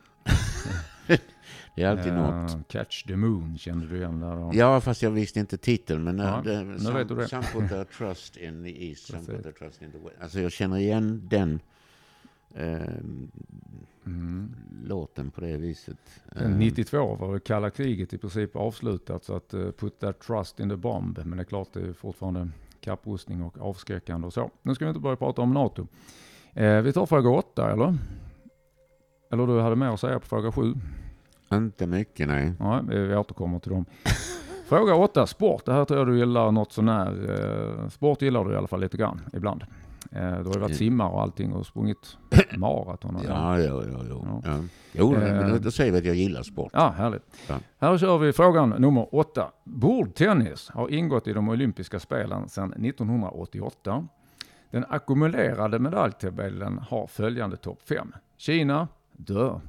[1.75, 2.67] Det är alltid Eh, något.
[2.67, 4.51] Catch the Moon kände du igen där då?
[4.53, 6.03] Ja, fast jag visste inte titeln.
[6.03, 7.27] Men Ja, ja, det, nu some, vet du det.
[7.27, 10.21] some put their trust in the east, some put their trust in the west.
[10.21, 11.59] Alltså jag känner igen den
[12.55, 12.81] eh,
[14.05, 14.55] Mm.
[14.85, 15.97] låten på det viset.
[16.37, 20.19] Sen Eh, 92 var det kalla kriget i princip avslutat så att uh, put that
[20.19, 21.19] trust in the bomb.
[21.25, 22.49] Men det är klart det är fortfarande
[22.81, 24.51] kapprustning och avskräckande och så.
[24.61, 25.87] Nu ska vi inte börja prata om NATO.
[26.53, 27.97] Eh, vi tar fråga 8 eller?
[29.31, 30.73] Eller du hade mer att säga på fråga 7?
[31.53, 32.53] Inte mycket, nej.
[32.59, 33.85] Nej, vi återkommer till dem.
[34.67, 35.65] Fråga 8, sport.
[35.65, 37.29] Det här tror jag du gillar något sånär.
[37.83, 39.63] Eh, sport gillar du i alla fall lite grann ibland.
[40.11, 40.73] Eh, du har ju varit Mm.
[40.73, 42.17] simmare och allting och sprungit
[42.57, 43.15] maraton.
[43.15, 43.99] och- Ja, ja, ja.
[44.09, 44.41] ja.
[44.45, 44.59] Ja.
[44.91, 45.19] Jo, Eh.
[45.19, 46.71] men då, då säger vi att jag gillar sport.
[46.73, 47.23] Ja, härligt.
[47.49, 47.55] Ja.
[47.79, 49.51] Här kör vi frågan nummer åtta.
[49.63, 54.07] Bordtennis har ingått i de olympiska spelen sedan 1988.
[54.73, 58.13] Den ackumulerade medaljtabellen har följande topp fem.
[58.37, 59.59] Kina, dö.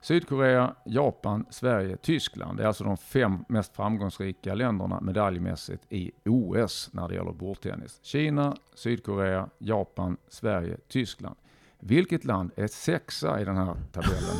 [0.00, 2.58] Sydkorea, Japan, Sverige, Tyskland.
[2.58, 7.98] Det är alltså de fem mest framgångsrika länderna medaljmässigt i OS när det gäller bordtennis.
[8.02, 11.36] Kina, Sydkorea, Japan, Sverige, Tyskland.
[11.78, 14.36] Vilket land är sexa i den här tabellen?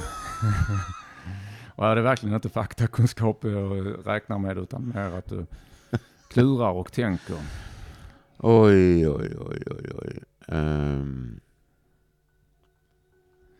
[1.77, 5.47] Och är det verkligen inte faktakunskap jag räknar med utan mer att du
[6.29, 7.70] klurar och tänker.
[8.43, 10.23] Oj, oj, oj, oj, oj.
[10.49, 11.41] Ehm.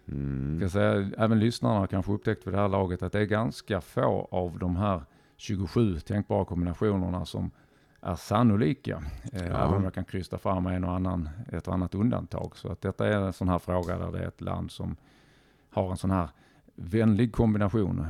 [0.09, 0.59] Mm.
[0.59, 4.29] Ska säga, även lyssnarna kanske upptäckt vid det här laget att det är ganska få
[4.31, 5.03] av de här
[5.37, 7.51] 27 tänkbara kombinationerna som
[8.01, 9.03] är sannolika.
[9.33, 9.65] Eh, Ja.
[9.65, 12.57] Även om jag kan krysta fram en och annan, ett och annat undantag.
[12.57, 14.97] Så att detta är en sån här fråga där det är ett land som
[15.71, 16.29] har en sån här
[16.75, 18.07] vänlig kombination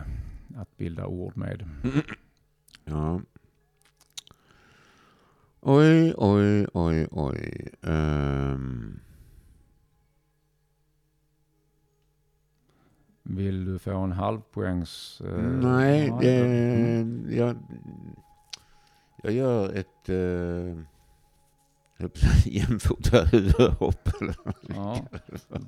[0.57, 1.69] att bilda ord med.
[2.85, 3.21] Ja.
[5.63, 7.69] Oj, oj, oj, oj.
[7.83, 9.01] Ehm.
[13.23, 15.21] Vill du få en halvpoängs...
[15.25, 17.27] eh, Nej, det, mm.
[17.31, 17.57] jag,
[19.23, 20.11] jag gör ett
[22.17, 22.33] säga
[22.69, 24.09] jämfota huvudhopp.
[24.69, 25.05] Ja,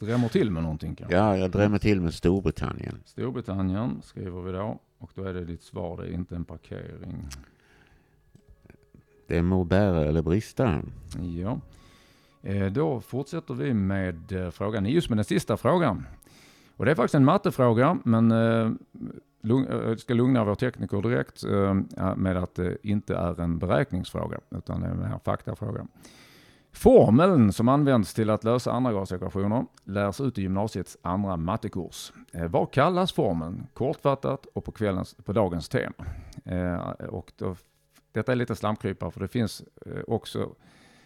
[0.00, 1.16] drämmer till med någonting kanske.
[1.16, 3.02] Ja, jag drämmer till med Storbritannien.
[3.04, 4.78] Storbritannien skriver vi då.
[4.98, 7.28] Och då är det ditt svar, det är inte en parkering.
[9.26, 10.82] Det må bära eller brista.
[11.20, 11.60] Ja.
[12.42, 16.06] Eh, då fortsätter vi med eh, frågan, just med den sista frågan.
[16.76, 18.70] Och det är faktiskt en mattefråga, men eh,
[19.40, 21.44] jag ska lugna vår tekniker direkt
[22.16, 25.86] med att det inte är en beräkningsfråga, utan en är en faktafråga.
[26.72, 32.12] Formeln som används till att lösa andragradsekvationer lärs ut i gymnasiets andra mattekurs.
[32.48, 33.66] Vad kallas formeln?
[33.74, 36.04] Kortfattat och på, kvällens, på dagens tema.
[37.08, 37.56] Och då,
[38.12, 40.54] detta är lite slamkrypare för det finns eh, också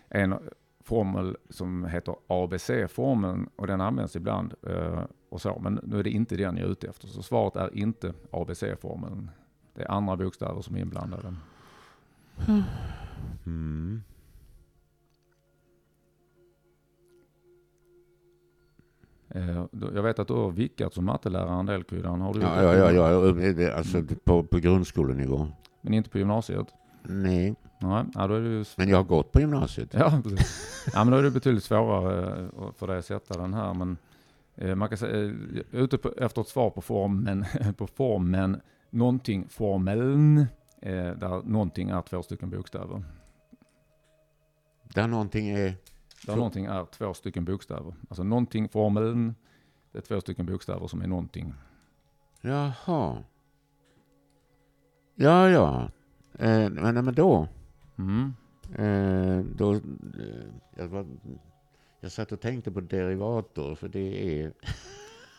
[0.08, 0.34] en
[0.80, 5.58] formel som heter ABC-formeln och den används ibland eh, och så.
[5.60, 7.08] Men nu är det inte den jag är ute efter.
[7.08, 9.30] Så svaret är inte ABC-formeln.
[9.74, 11.34] Det är andra bokstäver som är inblandade.
[13.46, 14.02] Mm.
[19.28, 22.20] Eh, då- Jag vet att du har vickat som mattelärare en del Kryddan.
[22.20, 25.48] Har du gjort Ja, ja, ja, ja, alltså på, på grundskolenivå.
[25.80, 26.66] Men inte på gymnasiet?
[27.08, 28.64] Nej, Nej, ja, då är ju...
[28.76, 29.94] men jag har gått på gymnasiet.
[29.94, 30.90] Ja, precis.
[30.94, 33.74] ja, men då är det betydligt svårare eh, för dig att sätta den här.
[33.74, 33.96] Men
[34.54, 35.32] eh, man kan säga, eh,
[35.72, 37.44] ute på, efter ett svar på formen,
[37.76, 40.46] på formen, någonting, formeln,
[41.16, 43.04] där någonting är två stycken bokstäver.
[44.94, 45.64] Där någonting är...
[45.64, 45.74] Där
[46.32, 47.94] Så- någonting är två stycken bokstäver.
[48.08, 49.34] Alltså någonting, formeln,
[49.92, 51.54] det är två stycken bokstäver som är någonting.
[52.40, 53.24] Jaha.
[55.14, 55.88] Ja, ja.
[56.38, 57.48] Eh, men, men då...
[57.98, 58.34] Mm.
[58.74, 59.80] Eh, då eh,
[60.76, 61.06] jag, var,
[62.00, 64.52] jag satt och tänkte på derivator, för det är...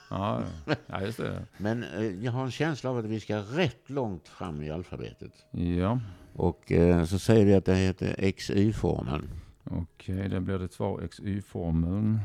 [0.09, 0.43] Ja,
[0.87, 1.45] ja, just det.
[1.57, 5.45] Men eh, jag har en känsla av att vi ska rätt långt fram i alfabetet.
[5.51, 5.99] Ja,
[6.33, 9.29] Och eh, så säger vi att det heter XY-formeln.
[9.63, 12.19] okej, det blir det svar XY-formeln.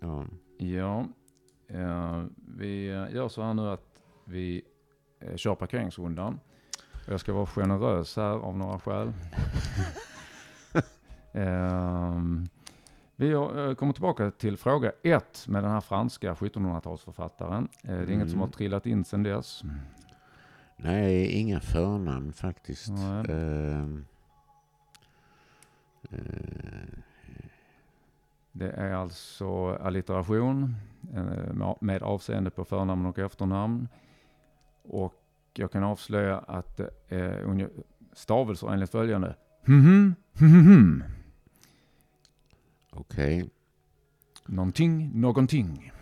[0.00, 1.06] Ja.
[1.66, 2.24] Ja,
[2.58, 3.91] vi gör så här nu att
[4.32, 4.62] vi
[5.20, 6.40] eh, kör parkeringsrundan.
[7.08, 9.12] Jag ska vara generös här av några skäl.
[11.34, 12.48] Ehm,
[13.16, 17.68] vi har- eh, kommer tillbaka till fråga ett med den här franska 1700-talsförfattaren.
[17.84, 18.52] Eh, det är inget som har Mm.
[18.52, 19.62] trillat in sedan dess.
[20.76, 22.88] Nej, inga förnamn faktiskt.
[23.28, 23.80] Eh,
[26.10, 26.18] eh,
[28.52, 30.74] Det är alltså allitteration
[31.52, 33.88] med- med avseende på förnamn och efternamn.
[34.82, 35.14] Och
[35.54, 36.80] jag kan avslöja att
[37.44, 39.36] unge- stavelser enligt följande.
[39.64, 41.04] Mhm, mhm,
[42.90, 43.50] Okej.
[44.46, 45.92] Någonting, någonting.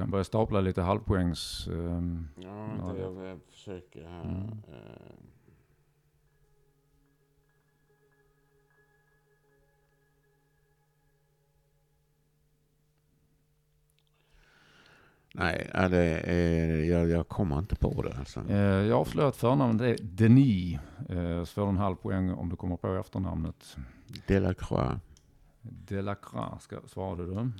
[0.00, 1.68] Kan börja stapla lite halvpoängs...
[1.68, 4.22] ehm, ja, Ja, det det- jag, jag försöker här.
[4.24, 4.42] Mm.
[4.68, 5.12] Eh,
[15.34, 18.16] Nej, det är, jag, jag kommer inte på det.
[18.18, 18.40] Alltså.
[18.48, 20.78] eh, jag avslöjar att förnamnet är Denis.
[21.08, 23.76] Eh, så får du en halv poäng om du kommer på efternamnet.
[24.26, 25.00] Delacroix.
[25.62, 27.50] Delacroix, ska, svarade du.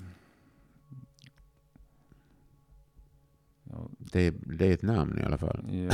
[3.99, 5.61] Det, det är ett namn i alla fall.
[5.71, 5.91] Ja.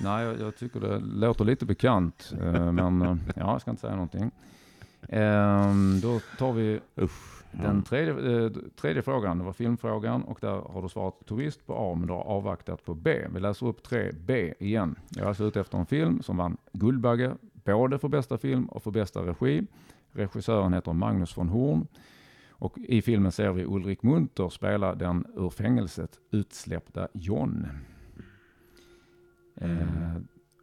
[0.00, 2.32] Nej, jag, jag tycker det låter lite bekant.
[2.42, 4.30] eh, men eh, ja, jag ska inte säga någonting.
[5.08, 7.42] Ehm, då tar vi Usch.
[7.52, 7.82] den Ja.
[7.88, 9.38] tredje, eh, tredje frågan.
[9.38, 12.84] Det var filmfrågan och där har du svarat turist på A men du har avvaktat
[12.84, 13.18] på B.
[13.34, 14.94] Vi läser upp 3B igen.
[15.08, 17.32] Jag är alltså ute efter en film som vann Guldbagge
[17.64, 19.66] både för bästa film och för bästa regi.
[20.12, 21.86] Regissören heter Magnus von Horn.
[22.58, 27.66] Och i filmen ser vi Ulrik Munter spela den ur fängelset utsläppta John.
[29.54, 30.16] Eh,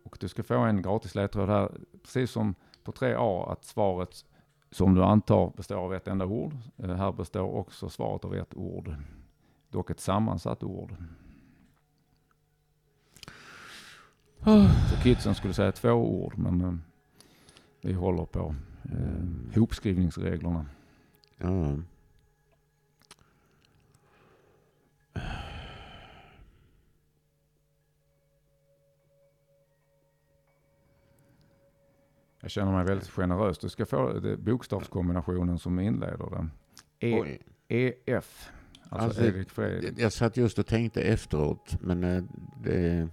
[0.04, 1.72] och du ska få en gratis ledtråd här,
[2.04, 4.26] precis som på 3A, att svaret
[4.72, 6.54] som du antar består av ett enda ord.
[6.78, 8.96] Eh, här består också svaret av ett ord.
[9.70, 10.96] Dock ett sammansatt ord.
[14.90, 16.74] Så kidsen skulle säga två ord, men eh,
[17.82, 20.66] vi håller på eh, hopskrivningsreglerna.
[21.44, 21.76] Ja.
[32.42, 33.58] Jag känner mig väldigt generös.
[33.58, 36.52] Du ska få bokstavskombinationen som inleder den.
[37.00, 37.38] E-.
[37.68, 38.52] EF.
[38.90, 40.00] Alltså, Alltså, Erik Fredrik.
[40.00, 42.24] Jag satt just och tänkte efteråt, men eh,
[42.64, 43.10] det...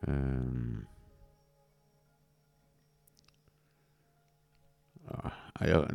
[0.00, 0.86] ehm,
[5.08, 5.90] ja, jag,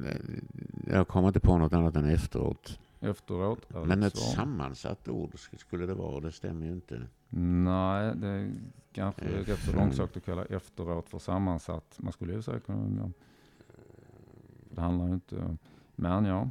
[0.88, 2.80] jag kommer inte på något annat än efteråt.
[3.00, 3.72] Efteråt.
[3.76, 7.08] är Men ett sammansatt ord sk- skulle det vara, det stämmer ju inte.
[7.64, 8.52] Nej, det är
[8.94, 11.96] kanske F- rätt så långsökt att kalla efteråt för sammansatt.
[11.98, 13.12] Man skulle ju säga kunna...
[14.72, 15.58] Det handlar ju inte...
[15.96, 16.50] Men ja,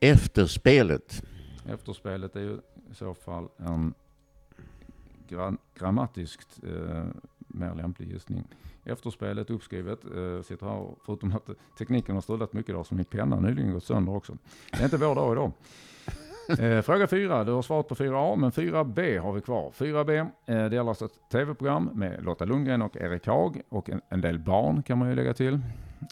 [0.00, 1.22] Efterspelet.
[1.66, 3.94] efterspelet är ju i så fall en
[5.28, 7.04] gra- grammatiskt eh,
[7.54, 8.44] mer lämplig gissning.
[8.84, 13.40] Efterspelet uppskrivet, eh, sitter här, förutom att tekniken har strulat mycket idag, så min penna
[13.40, 14.36] nyligen gått sönder också.
[14.72, 15.52] Det är inte vår dag idag.
[16.48, 19.70] Eh, fråga 4, du har svarat på 4A, men 4B har vi kvar.
[19.70, 24.00] 4B, eh, det gäller alltså ett tv-program med Lotta Lundgren och Erik Haag och en,
[24.08, 25.54] en del barn kan man ju lägga till.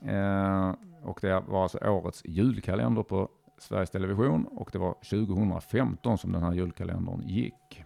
[0.05, 3.28] Eh, och det var alltså årets julkalender på
[3.59, 7.85] Sveriges Television och det var 2015 som den här julkalendern gick.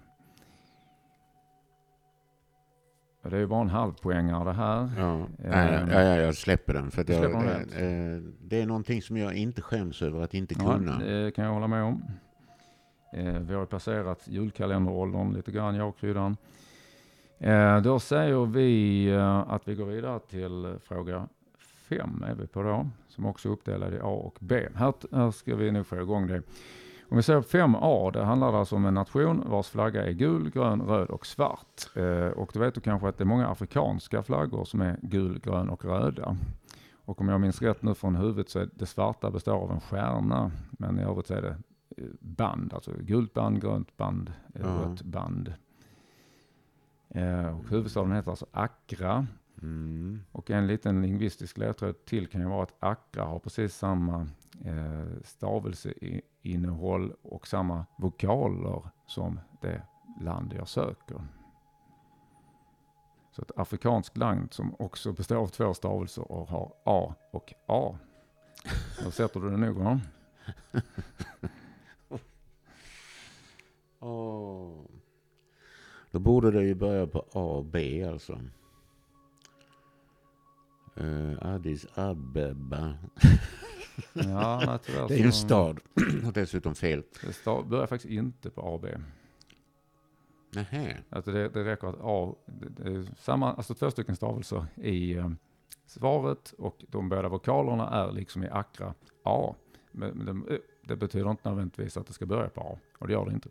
[3.31, 4.91] Det är ju bara en halvpoängare det här.
[4.99, 6.91] Ja, nej, ja, ja, jag släpper den.
[6.91, 10.55] För jag, släpper den eh, det är någonting som jag inte skäms över att inte
[10.59, 10.99] Ja, kunna.
[10.99, 12.03] det kan jag hålla med om.
[13.41, 16.37] Vi har passerat julkalenderåldern lite grann, jag och kryddan.
[17.83, 19.13] Då säger vi
[19.47, 21.29] att vi går vidare till fråga
[21.89, 24.69] fem är vi på då, som också är uppdelad i A och B.
[24.75, 26.43] Här, här ska vi nog få igång det.
[27.09, 30.83] Om vi säger 5A, det handlar alltså om en nation vars flagga är gul, grön,
[30.83, 31.97] röd och svart.
[31.97, 35.41] Eh, och du vet du kanske att det är många afrikanska flaggor som är gul,
[35.41, 36.37] grön och röda.
[36.95, 39.81] Och om jag minns rätt nu från huvudet så är det svarta består av en
[39.81, 41.57] stjärna, men i övrigt så är det
[41.97, 44.67] eh, band, alltså gult band, grönt band, Ja.
[44.69, 45.55] rött band.
[47.09, 49.27] Eh, och huvudstaden heter alltså Accra.
[49.63, 50.21] Mm.
[50.33, 54.27] Och en liten lingvistisk ledtråd till kan ju vara att Accra har precis samma
[54.65, 59.83] Eh, stavelseinnehåll och samma vokaler som det
[60.21, 61.27] land jag söker.
[63.33, 67.99] Så ett afrikanskt land som också består av två stavelser och har A och A.
[69.05, 70.01] Då sätter du det nog va?
[74.01, 74.81] oh.
[76.11, 78.41] Då borde det ju börja på A och B alltså.
[81.01, 82.95] Uh, Addis Abeba.
[84.13, 85.81] Ja, nej, tyvärr Det är ju en så- stad.
[86.27, 87.03] Och dessutom fel.
[87.45, 88.87] Det börjar faktiskt inte på AB.
[90.55, 90.97] Nähä.
[91.11, 95.31] Alltså det, det räcker att A, det, samma, alltså två stycken stavelser i eh,
[95.87, 99.55] svaret och de båda vokalerna är liksom i Accra A.
[99.93, 103.07] Men, men det, eh, det betyder inte nödvändigtvis att det ska börja på A och
[103.07, 103.49] det gör det inte.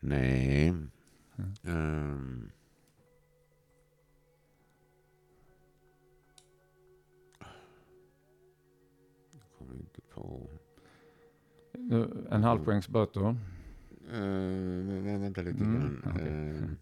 [0.00, 0.68] Nej.
[0.68, 0.90] Mm.
[1.64, 2.50] Ehm.
[10.14, 10.48] På.
[12.30, 13.20] En halv poängs böter.
[13.20, 16.02] Uh, vänta lite Mm, grann.
[16.14, 16.28] okej.
[16.28, 16.76] Ehm,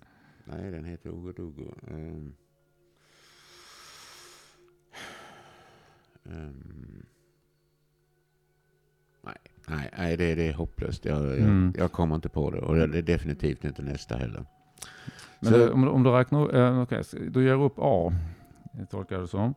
[0.45, 1.73] nej, den heter Ouagadougou.
[1.91, 2.33] Um,
[6.25, 7.03] um,
[9.23, 9.37] nej,
[9.69, 11.05] nej, nej det, det är hopplöst.
[11.05, 11.73] Jag, Mm.
[11.77, 12.59] jag kommer inte på det.
[12.61, 14.45] Och det är definitivt inte nästa heller.
[15.41, 18.13] Men Så- det, om, du- om du räknar, eh, okej, så du ger upp A,
[18.73, 19.55] det tolkar jag det som.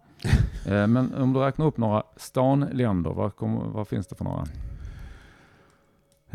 [0.65, 4.45] Men om du räknar upp några stanländer, vad, kommer, vad finns det för några?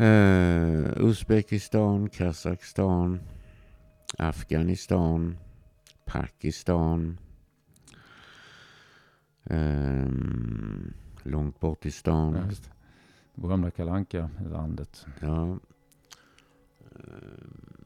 [0.01, 3.19] Uh, Uzbekistan, Kazakstan,
[4.17, 5.37] Afghanistan,
[6.05, 7.17] Pakistan.
[9.43, 12.35] ehm, långt bort i stan.
[12.35, 12.71] Ja, just.
[13.35, 15.57] Det berömda kalanka landet Ja.
[16.95, 17.78] Ehm,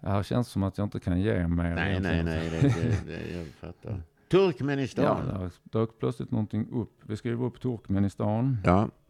[0.00, 1.74] Ja, här känns det som att jag inte kan ge mer.
[1.74, 2.50] nej, nej, nej.
[2.50, 4.02] Det, det, det, jag fattar.
[4.30, 5.04] Turkmenistan.
[5.04, 6.92] Ja, Ja, där dök plötsligt någonting upp.
[7.06, 8.56] Vi skriver upp Turkmenistan.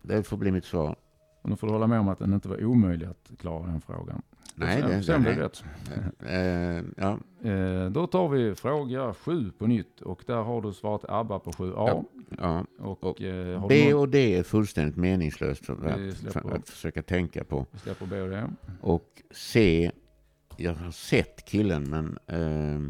[0.02, 0.96] det får bli mitt svar.
[1.42, 3.80] Och nu får du hålla med om att den inte var omöjlig att klara den
[3.80, 4.22] frågan.
[4.54, 5.64] Nej, Sen- det, Sen det, blev det rätt.
[6.28, 7.18] Ehm, ja.
[7.50, 10.00] Eh, då tar vi fråga sju på nytt.
[10.00, 12.04] Och där har du svarat ABBA på 7A.
[12.38, 12.64] ja.
[12.78, 16.54] Och, Och eh, B och D är fullständigt meningslöst att, släpper.
[16.54, 17.66] att försöka tänka på.
[17.72, 18.42] vi släpper B och D.
[18.80, 19.90] Och C,
[20.60, 22.18] jag har sett killen men...
[22.26, 22.80] eh,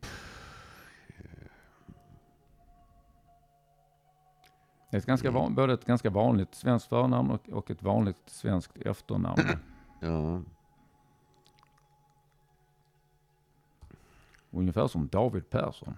[0.00, 0.30] pff,
[4.90, 5.40] Det är ett ganska Mm.
[5.42, 9.40] van, både ett ganska vanligt svenskt förnamn och, och ett vanligt svenskt efternamn.
[10.00, 10.42] ja.
[14.50, 15.94] Ungefär som David Persson.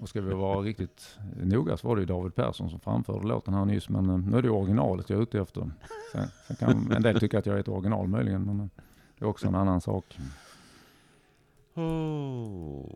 [0.00, 3.54] Och ska vi vara riktigt noga så var det ju David Persson som framförde låten
[3.54, 3.88] här nyss.
[3.88, 5.70] Men eh, nu är det originalet jag är ute efter.
[6.12, 8.42] Sen, sen kan en del tycka att jag är ett original möjligen.
[8.42, 8.66] Men eh,
[9.18, 10.18] det är också en annan sak.
[11.74, 12.86] Oh.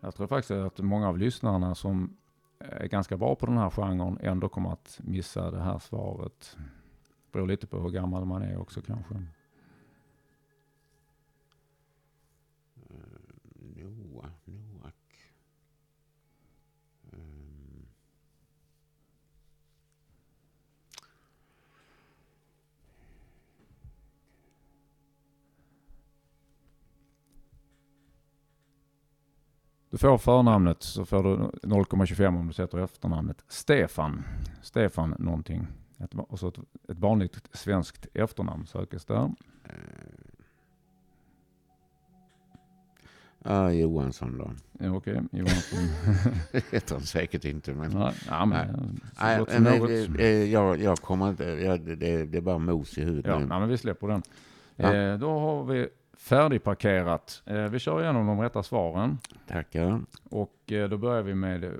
[0.00, 2.16] Jag tror faktiskt att många av lyssnarna som
[2.60, 6.56] Eh, ganska bra på den här genren ändå kommer att missa det här svaret.
[7.32, 9.14] Beror lite på hur gammal man är också kanske.
[29.98, 31.36] Får förnamnet så får du
[31.68, 34.24] 0,25 om du sätter efternamnet Stefan.
[34.62, 35.66] Stefan någonting.
[35.98, 39.30] Ett, och så ett, ett vanligt svenskt efternamn sökes där.
[43.44, 44.50] Ja, Johansson då.
[44.84, 45.78] Ja, Okej, Johansson.
[46.52, 47.74] Det heter han säkert inte.
[47.74, 49.90] Men, Nej, ja, men, nej, som men, något.
[49.90, 53.38] eh, eh, jag, jag kommer inte, jag, det, det är bara mos i huvudet Ja,
[53.38, 54.22] nej, men vi släpper den.
[54.76, 54.94] Ja.
[54.94, 55.88] Eh, då har vi
[56.18, 57.42] färdigparkerat.
[57.46, 59.18] Eh, vi kör igenom de rätta svaren.
[59.48, 60.00] Tackar.
[60.30, 61.70] Och eh, då börjar vi med eh,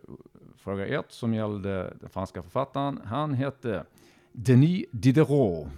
[0.57, 3.01] fråga ett som gällde den franska författaren.
[3.05, 3.85] Han hette
[4.33, 5.69] Denis Diderot.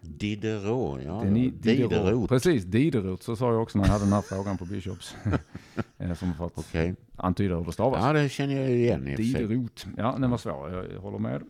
[0.00, 1.20] Diderot, ja.
[1.24, 1.90] Denis Diderot.
[1.90, 2.28] Diderot.
[2.28, 3.22] Precis, Diderot.
[3.22, 5.16] Så sa jag också när jag hade den här frågan på Bishops.
[6.18, 6.94] som fått Okej.
[7.16, 8.04] antyda hur det stavas.
[8.04, 9.22] Ja, det känner jag igen i för.
[9.22, 9.86] Diderot.
[9.96, 10.70] Ja, den var svår.
[10.70, 11.42] Jag, håller med.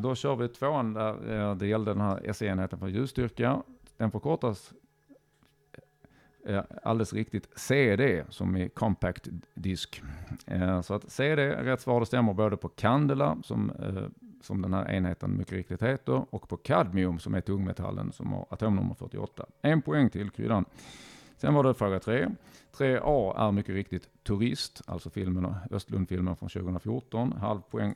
[0.00, 3.62] Då kör vi tvåan där det gällde den här SE-enheten för ljusstyrka.
[3.96, 4.72] Den förkortas
[6.48, 10.02] eh, alldeles riktigt CD som i compact disk.
[10.46, 12.00] Eh, så att CD är rätt svar.
[12.00, 14.02] Det stämmer både på candela som, eh,
[14.42, 18.46] som den här enheten mycket riktigt heter och på kadmium som är tungmetallen som har
[18.50, 19.46] atomnummer 48.
[19.62, 20.64] En poäng till kryddan.
[21.36, 22.28] Sen var det fråga 3.
[22.72, 27.32] 3A är mycket riktigt Turist, alltså filmen, Östlundfilmen från 2014.
[27.32, 27.94] Halv poäng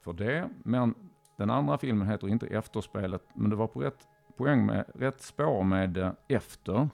[0.00, 0.48] för det.
[0.62, 0.94] Men
[1.36, 5.62] den andra filmen heter inte Efterspelet, men det var på rätt poäng med rätt spår
[5.62, 6.88] med eh, Efter.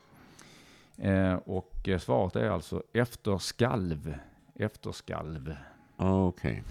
[1.01, 4.15] Eh, och eh, svaret är alltså Efterskalv.
[4.55, 5.55] Efterskalv.
[5.97, 6.63] Okej.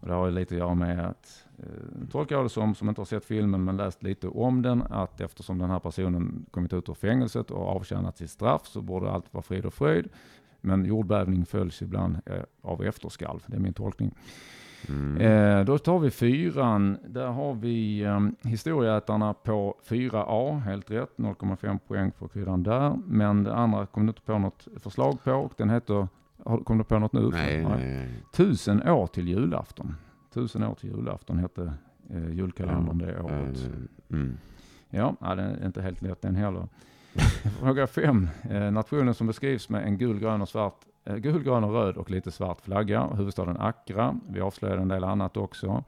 [0.00, 2.88] Och det har ju lite att göra med att, eh, tolkar jag det som, som
[2.88, 6.72] inte har sett filmen men läst lite om den, att eftersom den här personen kommit
[6.72, 10.08] ut ur fängelset och avtjänat sitt straff så borde allt vara frid och fröjd.
[10.60, 14.14] Men jordbävning följs ibland eh, av efterskalv, det är min tolkning.
[14.88, 15.16] Mm.
[15.20, 16.98] Eh, då tar vi fyran.
[17.06, 21.10] Där har vi eh, historieätarna på 4A, helt rätt.
[21.16, 22.98] 0,5 poäng för kryddan där.
[23.06, 25.32] Men det andra kom du inte på något förslag på.
[25.32, 26.08] Och den heter,
[26.64, 27.28] kom du på något nu?
[27.32, 28.08] Nej, nej, nej.
[28.32, 29.94] Tusen år till julafton.
[30.34, 31.72] Tusen år till julafton hette
[32.10, 33.58] eh, julkalendern det året.
[33.66, 33.72] Eh,
[34.10, 34.36] Mm.
[34.90, 36.68] Ja, ja, den är inte helt lätt den heller.
[37.60, 38.28] Fråga fem.
[38.50, 40.80] Eh, nationen som beskrivs med en gul, grön och svart,
[41.16, 43.06] gul, grön och röd och lite svart flagga.
[43.06, 44.16] Huvudstaden Accra.
[44.28, 45.84] Vi avslöjade en del annat också.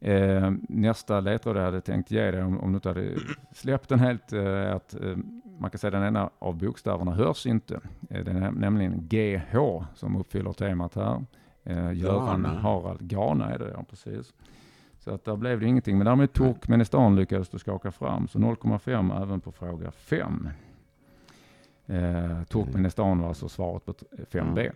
[0.00, 3.14] Eh, nästa ledtråd jag hade tänkt ge dig om, om du inte hade
[3.54, 5.16] släppt den helt, eh, att eh,
[5.58, 7.74] man kan säga den ena av bokstäverna hörs inte.
[8.10, 11.24] Eh, det är näm- nämligen GH som uppfyller temat här.
[11.64, 12.48] Eh, Göran Ghana.
[12.60, 14.34] Harald Ghana är det, ja precis.
[14.98, 15.98] Så att där blev det ingenting.
[15.98, 18.28] Men därmed Turkmenistan lyckades du skaka fram.
[18.28, 20.48] Så 0,5 även på fråga 5.
[21.86, 24.70] Eh, Turkmenistan var alltså svaret på t- 5b.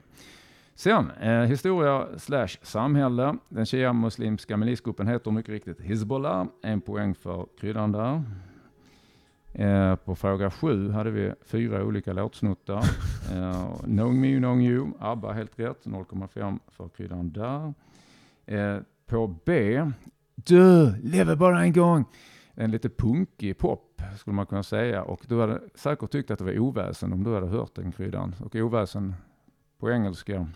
[0.74, 3.36] Sen, eh, historia slash samhälle.
[3.48, 6.46] Den shia-muslimska milisgruppen heter mycket riktigt Hizbollah.
[6.62, 8.22] En poäng för kryddan där.
[9.52, 12.84] Eh, på fråga 7 hade vi fyra olika låtsnuttar.
[13.32, 15.84] Eh, Knowing Me, Knowing You, ABBA helt rätt.
[15.86, 17.74] 0,5 för kryddan där.
[18.46, 19.82] Eh, på B,
[20.34, 22.04] Du lever bara en gång.
[22.54, 23.85] En lite punkig pop
[24.18, 25.02] skulle man kunna säga.
[25.02, 28.34] Och du hade säkert tyckt att det var oväsen om du hade hört den kryddan.
[28.44, 29.14] Och oväsen
[29.78, 30.46] på engelska,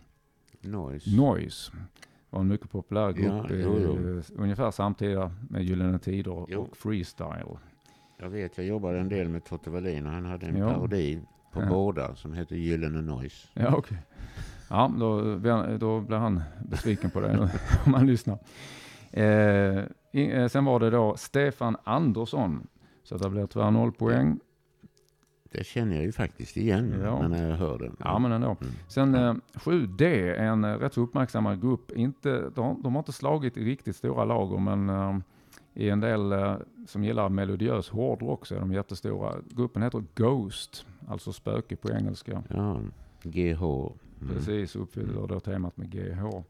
[0.61, 1.17] Noise.
[1.17, 1.73] Noise.
[2.31, 3.27] var en mycket populär grupp.
[3.51, 4.23] Ja, jo, jo.
[4.37, 6.61] Ungefär samtida med Gyllene Tider Jo.
[6.61, 7.59] och Freestyle.
[8.19, 10.73] Jag vet, jag jobbade en del med Totte Wallin och han hade en Ja.
[10.75, 11.21] parodi
[11.53, 11.67] på Ja.
[11.69, 13.49] båda som hette Gyllene Noise.
[13.55, 13.99] Ja, okej.
[14.69, 15.21] Ja, då,
[15.79, 17.51] då blir han besviken på det
[17.87, 18.39] om han lyssnar.
[19.11, 22.67] Eh, eh, sen var det då Stefan Andersson.
[23.11, 24.41] Så det blir tyvärr noll poäng.
[25.53, 27.29] Det känner jag ju faktiskt igen Ja.
[27.29, 27.91] när jag hör det.
[27.99, 28.57] Ja, men ändå.
[28.61, 28.73] Mm.
[28.89, 31.91] Sen eh, 7D är en eh, rätt så uppmärksammad grupp.
[31.91, 35.19] Inte, de, de har inte slagit i riktigt stora lager, men eh,
[35.75, 36.57] i en del eh,
[36.87, 39.35] som gillar melodiös hårdrock så är de jättestora.
[39.51, 42.43] Gruppen heter Ghost, alltså spöke på engelska.
[42.49, 42.81] Ja,
[43.23, 43.63] GH.
[43.63, 44.35] Mm.
[44.35, 46.43] Precis, uppfyller då temat med GH.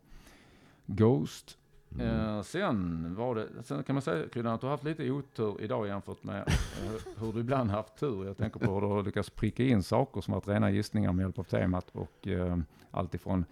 [0.87, 1.57] Ghost.
[1.95, 2.37] Mm.
[2.37, 5.57] Eh, sen var det, sen kan man säga Kryddan att du har haft lite otur
[5.61, 8.27] idag jämfört med eh, hur du ibland haft tur.
[8.27, 11.23] Jag tänker på hur du har lyckats pricka in saker som varit rena gissningar med
[11.23, 12.57] hjälp av temat och eh,
[12.91, 13.45] allt ifrån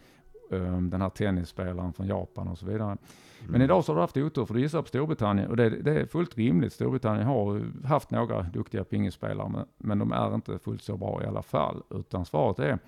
[0.51, 2.97] eh, den här tennisspelaren från Japan och så vidare.
[3.41, 3.63] Men Mm.
[3.63, 6.07] idag så har du haft otur för du gissar på Storbritannien och det, det är
[6.07, 6.73] fullt rimligt.
[6.73, 11.27] Storbritannien har haft några duktiga pingisspelare men, men de är inte fullt så bra i
[11.27, 11.83] alla fall.
[11.91, 12.79] Utan svaret är,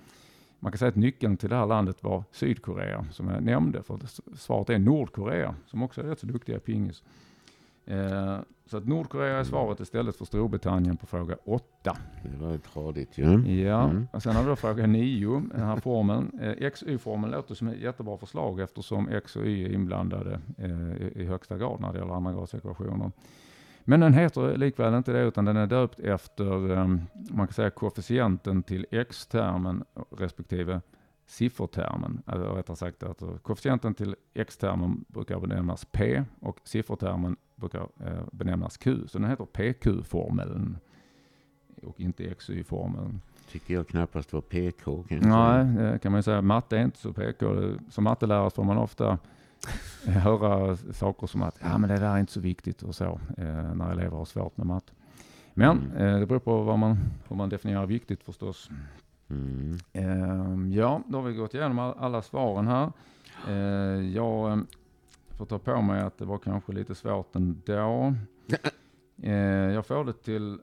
[0.63, 3.83] man kan säga att nyckeln till det här landet var Sydkorea som jag nämnde.
[3.83, 7.03] För att svaret är Nordkorea som också är rätt så duktiga i pingis.
[7.85, 11.97] Eh, så att Nordkorea är svaret istället för Storbritannien på fråga 8.
[12.23, 13.23] Det var tradigt ju.
[13.61, 14.07] Ja, Mm.
[14.13, 16.39] och sen har vi då fråga 9, den här formeln.
[16.41, 21.11] Eh, XY-formeln låter som ett jättebra förslag eftersom X och Y är inblandade eh, i,
[21.15, 23.11] i högsta grad när det gäller andra grads ekvationer.
[23.91, 26.87] Men den heter likväl inte det utan den är döpt efter, eh,
[27.29, 29.83] man kan säga koefficienten till X-termen
[30.17, 30.81] respektive
[31.25, 32.21] siffertermen.
[32.27, 38.77] Eller rättare sagt, att koefficienten till X-termen brukar benämnas P och siffertermen brukar eh, benämnas
[38.77, 39.07] Q.
[39.07, 40.77] Så den heter PQ-formeln
[41.83, 43.21] och inte XY-formeln.
[43.51, 45.03] Tycker jag knappast var PK.
[45.03, 46.41] Kan Nej, det kan man ju säga.
[46.41, 47.73] Matte är inte så PK.
[47.89, 49.17] Som mattelärare får man ofta
[50.05, 53.05] höra saker som att ja, men det där är inte så viktigt och så
[53.37, 54.93] eh, när elever har svårt med matte.
[55.53, 55.97] Men Mm.
[56.13, 56.97] eh, det beror på vad man,
[57.27, 58.69] hur man definierar viktigt förstås.
[59.29, 59.77] Mm.
[59.93, 62.91] Eh, ja, då har vi gått igenom all- alla svaren här.
[63.47, 64.57] Eh, jag eh,
[65.37, 68.13] får ta på mig att det var kanske lite svårt ändå.
[69.23, 69.33] Eh,
[69.73, 70.59] jag får det till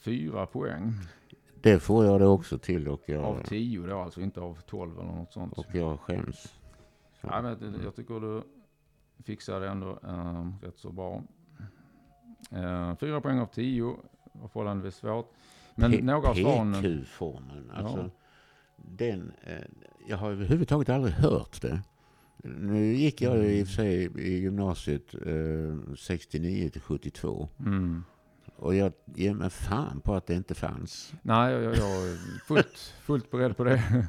[0.00, 0.92] fyra poäng.
[1.62, 4.98] Det får jag det också till och jag, Av tio då, alltså inte av tolv
[5.00, 5.52] eller något sånt.
[5.58, 6.54] och jag skäms.
[7.20, 8.42] Ja, men jag tycker du
[9.24, 11.22] fixar det ändå eh, rätt så bra.
[12.50, 13.96] Eh, fyra poäng av tio
[14.32, 15.32] var förhållandevis svårt.
[15.74, 16.72] Men P- några av svaren...
[16.74, 17.70] PQ-formeln.
[17.70, 18.10] Alltså, Ja.
[18.76, 19.58] den, eh,
[20.08, 21.82] jag har överhuvudtaget aldrig hört det.
[22.44, 27.48] Nu gick jag i och för sig i gymnasiet eh, 69 till 72.
[27.58, 28.04] Mm.
[28.56, 31.12] Och jag ger mig fan på att det inte fanns.
[31.22, 32.16] Nej, jag, jag, jag är
[32.46, 34.08] fullt, fullt beredd på det.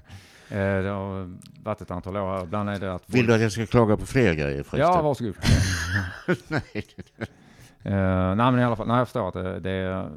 [0.52, 2.43] Eh, det har varit ett antal år här.
[2.43, 3.04] Ibland är det att...
[3.10, 4.80] Vill du att jag ska klaga på fler grejer förresten?
[4.80, 5.36] Ja, varsågod.
[6.47, 6.86] Nej.
[7.84, 10.10] Eh, nej, men i alla fall, nej, jag förstår att det, det är...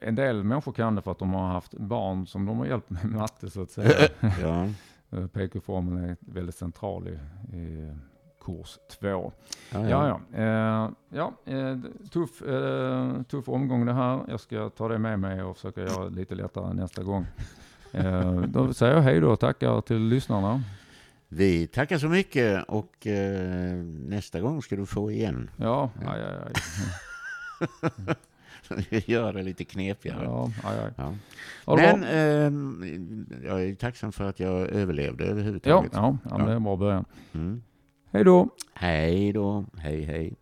[0.00, 2.90] En del människor kan det för att de har haft barn som de har hjälpt
[2.90, 4.08] med matte så att säga.
[4.42, 4.68] ja.
[5.10, 7.18] Eh, PQ-formeln är väldigt central i,
[7.56, 7.92] i
[8.44, 9.32] kurs två.
[9.70, 10.38] Ja, Ja, ja.
[10.42, 11.78] Eh, ja eh,
[12.12, 12.42] tuff,
[13.28, 14.20] tuff omgång det här.
[14.28, 17.26] Jag ska ta det med mig och försöka göra det lite lättare nästa gång.
[17.94, 20.62] Eh, då säger jag hej då och tackar till lyssnarna.
[21.28, 25.50] Vi tackar så mycket och eh, nästa gång ska du få igen.
[25.56, 26.52] Ja, aj, aj, aj.
[29.06, 30.24] Gör det lite knepigare.
[30.24, 30.92] Ja, aj, aj.
[30.96, 31.76] Ja.
[31.76, 32.52] Men eh,
[33.48, 35.90] jag är tacksam för att jag överlevde Ja, överhuvudtaget.
[35.94, 37.04] ja, ja, men det är en bra början.
[37.32, 37.62] Mm.
[38.12, 38.48] Hej då!
[38.74, 39.64] Hej då.
[39.76, 40.34] Hej hej.